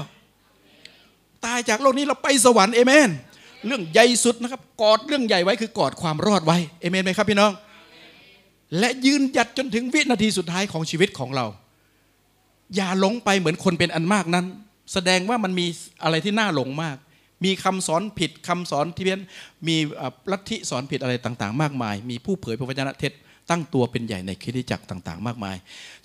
[1.46, 3.10] ตายจากโลกนี้เราไปสวรรค์เอเมน
[3.66, 7.52] เรื่องใหญ่สุดนะครับ กอดเรื่องใหญ่ไว้คือกอดความรอดไว้เอเมนไหมครับพี่น้อง
[8.80, 11.46] และยืนหยัดจนถึงวินาทีสุดท้ายของชีวิตของเรา
[12.76, 14.46] อย่าหลงไปเหมือนคนเป็นอันมากนั้น
[14.94, 15.68] แสดงว่ามันมี
[16.04, 16.98] อะไรที่น่าหลงมาก
[17.44, 19.22] มีคำสอนผิดคำสอนที่เพี้ยน
[19.68, 19.76] มี
[20.32, 23.14] ลัทธิสอนผิดอะไรต่างๆ มากมาย มีผู้เผยพระวจนะเท็จ
[23.50, 25.58] ตั้งตัวเป็นใหญ่ในคริสตจักรต่าง ๆ มากมาย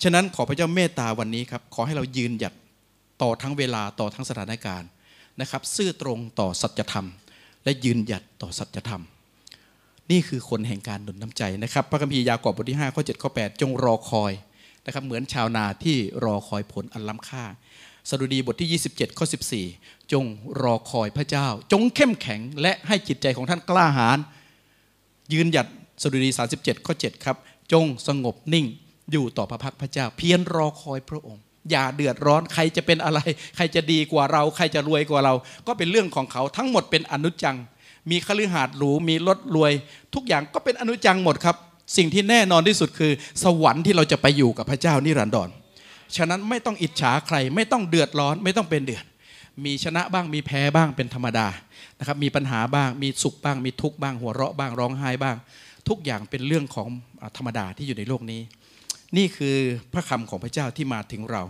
[0.03, 2.53] ฉะนั้นขอพระเจ้าเมตตาวันนี้ครับขอให้เรายืนหยัด
[3.21, 4.89] ต่อทั้งเวลาต่อทั้งสถานการณ์
[5.41, 7.07] นะครับ ซื่อตรงต่อสัจธรรม
[7.63, 9.03] และยืนหยัดต่อสัจธรรม
[10.11, 14.33] นี่คือคนแห่งการหนุนน้ำใจนะครับ พระคัมภีร์ยากอบบทที่5ข้อ7ข้อ8จงรอคอย
[14.85, 17.43] นะครับเหมือนชาวนาที่รอคอยผลอันล้ำค่า
[18.09, 19.25] สดุดีบทที่ 27 ข้อ
[19.69, 20.23] 14 จง
[20.61, 24.17] รอคอยพระเจ้า จงเข้มแข็งและให้จิตใจของท่านกล้าหาญ
[25.33, 25.67] ยืนหยัด
[26.01, 27.37] สดุดี 37 ข้อ 7 ครับ
[27.71, 28.65] จงสงบนิ่ง
[29.11, 31.41] อยู่ต่อพระพักพระเจ้า เพียรรอคอยพระองค์
[31.71, 33.19] อย่าเดือดร้อนใครจะเป็นอะไร
[33.55, 35.33] ใครจะดีกว่าเรา ใครจะรวยกว่าเรา
[35.67, 37.57] ก็เป็นเรื่องของเขาทั้งหมดเป็นอนุจัง
[38.11, 39.71] มีคฤหาสน์หรูมีรถรวย
[40.13, 41.55] ทุกอย่างก็เป็นอนุจังหมดครับ
[41.97, 43.11] สิ่งที่แน่นอนที่สุดคือ
[43.43, 45.49] สวรรค์ที่เราจะไปอยู่กับพระเจ้านิรันดร
[46.17, 49.05] ฉะนั้นไม่ต้องอิจฉาใคร ไม่ต้องเดือดร้อน ไม่ต้องเป็นเดือด
[49.65, 51.47] มีชนะบ้างมีแพ้บ้างเป็นธรรมดา
[51.99, 55.35] นะครับมีปัญหาบ้างมีสุขบ้าง มีทุกข์บ้างหัวเราะบ้างร้องไห้บ้าง
[55.87, 56.87] ทุกอย่างเป็นเรื่องของ
[57.37, 58.41] ธรรมดาที่อยู่ในโลกนี้
[59.17, 59.57] นี่คือ
[59.93, 61.43] พระคำของพระเจ้าที่มาถึงเรา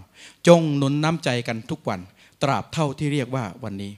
[0.47, 1.99] จงหนุนน้ำใจกันทุกวัน
[2.43, 3.91] ตราบเท่าที่เรียกว่าวันนี้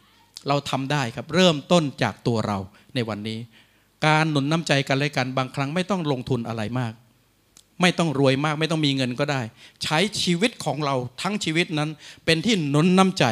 [0.47, 2.57] เราทำได้ครับเริ่มต้นจากตัวเรา
[2.95, 3.39] ในวันนี้
[4.05, 6.93] การหนุนน้ำใจกันและกันบางครั้งไม่ต้องลงทุนอะไรมาก
[7.81, 9.41] ไม่ต้องรวยมาก ไม่ต้องมีเงินก็ได้
[9.83, 11.89] ใช้ชีวิตของเราทั้งชีวิตนั้น
[12.25, 13.25] เป็นที่หนุนน้ำใจ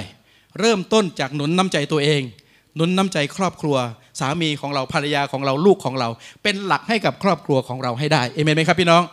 [0.59, 2.21] เริ่มต้นจากหนุนน้ำใจตัวเอง
[2.75, 3.77] หนุนน้ำใจครอบครัว
[4.19, 6.09] สามีของเราภรรยาของเราลูกของเรา
[6.43, 9.03] เป็นหลักให้กับครอบครัวของเราให้ได้เอเมนไหมครับพี่น้อง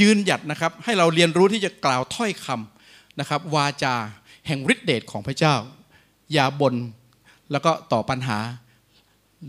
[0.00, 3.94] ยืนหยัดนะครับ ให้เราเรียนรู้ที่จะกล่าวถ้อยคำนะครับ วาจา
[4.46, 5.54] แห่งฤทธิเดชของพระเจ้า
[6.32, 6.74] อย่าบน่น
[7.50, 8.38] แล้วก็ต่อปัญหา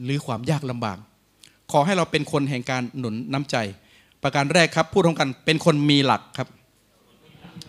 [0.04, 0.98] หรือความยากลำบาก
[1.72, 3.56] ขอให้เราเป็นคนแห่งการหนุนน้ำใจ
[4.24, 6.48] ประการแรกครับพูดตรงกันเป็นคนมีหลักครับ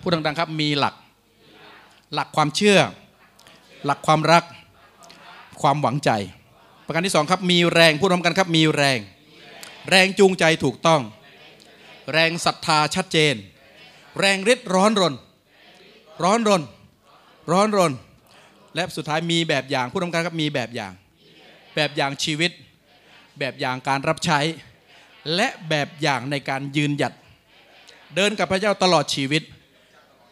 [0.01, 0.95] พูดดังๆครับมีหลัก
[2.15, 2.79] หลักความเชื่อ
[3.85, 4.45] หลักความรัก
[5.63, 6.11] ความหวังใจ
[6.87, 8.99] ประการที่สองครับมีแรงพูดพร้อมกันครับ มีแรง
[9.91, 11.01] แรงจูงใจถูกต้อง
[12.13, 13.35] แรงศรัทธาชัดเจน
[14.19, 15.15] แรงฤทธิ์ร้อนรน
[16.23, 16.63] ร้อนรน
[17.53, 17.93] ร้อนรน
[18.75, 20.93] และสุดท้ายมีแบบอย่างพูดพร้อมกันครับมีแบบอย่าง
[21.75, 22.51] แบบอย่างชีวิต
[23.39, 24.41] แบบอย่างการรับใช้
[25.35, 27.13] และแบบอย่างในการยืนหยัด
[28.15, 29.43] เดินกับพระเจ้าตลอดชีวิต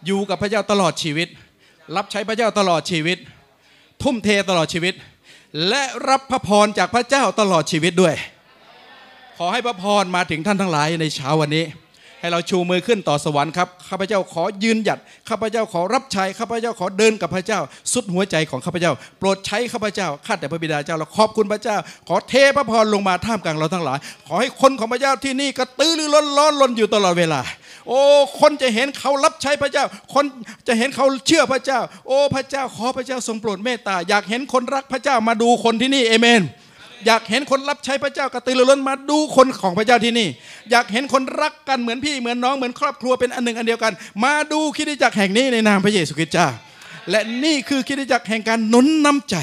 [0.07, 1.29] อยู่กับพระเจ้าตลอดชีวิต
[1.97, 3.19] รับใช้พระเจ้าตลอดชีวิต
[4.03, 4.95] ทุ่มเทตลอดชีวิต
[5.69, 8.15] และรับพระพรจากพระเจ้าตลอดชีวิตด้วย
[9.37, 11.65] ขอให้พระพรมาถึงท่านทั้งหลายในเช้าวันนี้
[12.21, 14.99] ให้เราชูมือขึ้นต่อสวรรค์ครับข้าพเจ้าขอยืนหยัด
[15.29, 17.61] ข้าพเจ้าขอรับใช้ข้าพเจ้าขอเดินกับพระเจ้า
[17.93, 21.77] สุดหัวใจของข้าพเจ้า โปรดใช้ข้าพเจ้าข้าแต่พระบิดาเจ้าเราขอบคุณพระเจ้า
[22.09, 27.41] ขอเทพระพรลงมาท่ามกลางเราทั้งหลาย ขอให้คนของพระเจ้าที่นี่กระตือรือร้นร้อนรนอยู่ตลอดเวลา
[27.89, 28.01] โอ้
[28.41, 30.25] คนจะเห็นเขารับใช้พระเจ้า คน
[30.69, 36.43] จะเห็นเขาเชื่อพระเจ้า โอ้พระเจ้าขอพระเจ้าทรงโปรดเมตตาอยากเห็นคนรักพระเจ้ามาดูคนที่นี่เอเมน
[37.07, 40.29] อยากเห็นคนรับใช้พระเจ้ากระตือรือร้นมาดูคนของพระเจ้าที่นี่
[40.71, 43.93] อยากเห็นคนรักกันเหมือนพี่เหมือนน้องเหมือนครอบครัวเป็นอันหนึ่งอันเดียวกัน
[44.25, 46.49] มาดูคริสตจักรแห่งนี้ในนามพระเยซูคริสต์เจ้า
[47.11, 49.37] และนี่คือคริสตจักรแห่งการนุนน้ำใจ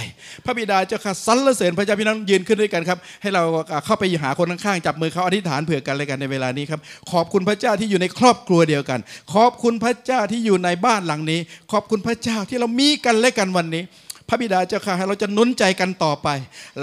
[0.45, 3.43] พระบิดาเจ้าค่ะสรรเสริญพระเจ้าพี่น้องยืนขึ้นด้วยกันครับ ให้เรา
[3.85, 6.79] เข้าไปหาคนข้างๆจับมือเขาอธิษฐานเผื่อกันเลยกันในเวลานี้ครับ
[7.11, 8.99] ขอบคุณพระเจ้าที่อยู่ในครอบครัวเดียวกัน
[9.33, 11.39] ขอบคุณพระเจ้าที่อยู่ในบ้านหลังนี้
[11.71, 13.83] ขอบคุณพระเจ้าที่เรามีกันและกันวันนี้
[14.29, 16.29] พระบิดาเจ้าค่ะให้เราจะนุนใจกันต่อไป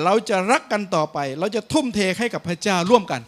[0.04, 3.22] เราจะรักกันต่อไป เราจะทุ่มเทให้กับพระเจ้าร่วมกัน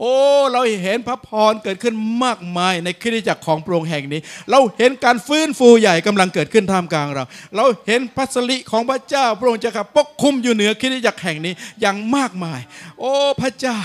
[0.00, 0.14] โอ้
[0.52, 1.94] เราเห็นพระพรเกิดขึ้น
[2.24, 7.24] มากมายในคริสตจักรของพระองค์แห่งนี้ เราเห็นการฟื้นฟูใหญ่กำลังเกิดขึ้นท่ามกลางเรา
[7.56, 12.60] เราเห็นพัสริของพระเจ้าพระองค์จะขับปกคุมอยู่เหนือคริสตจักรแห่งนี้อย่างมากมาย
[13.00, 13.78] โอ้พระเจ้า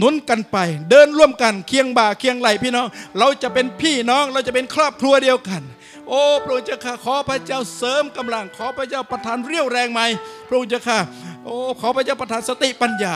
[0.00, 0.56] นุนกันไป
[0.90, 2.86] เดินร่วมกันเคียงบ่าเคียงไหลพี่น้อง
[3.18, 5.62] เราจะเป็นพี่น้องเราจะเป็นครอบครัวเดียวกัน
[6.08, 10.06] โอ้พระองค์เจ้าข้าขอพระเจ้าเสริมกำลัง ขอพระเจ้าประทานเรี่ยวแรงใหม่
[10.48, 10.98] พระองค์เจ้าข้า
[11.44, 13.14] โอ้ขอพระเจ้าประทานสติปัญญา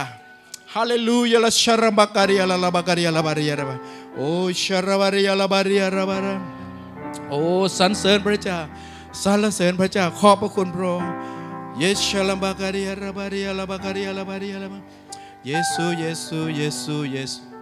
[0.74, 3.74] ฮาเลลูยาละชาราบาการิยาละลาบาการิยาละบาริยาระบา
[4.16, 4.28] โอ้
[4.62, 6.34] ชาราบาริยาละบาริยาระบาระ
[7.30, 7.41] โอ้
[7.78, 8.59] สรรเสริญพระเจ้า
[9.22, 11.11] สรรเสริญพระเจ้าขอบพระคุณพระองค์
[11.78, 14.78] เยชาลาบาการิยาบาริยาละบาการิยาละบาริยาละบา
[15.47, 17.55] เยซูเยซูเยซูเยซู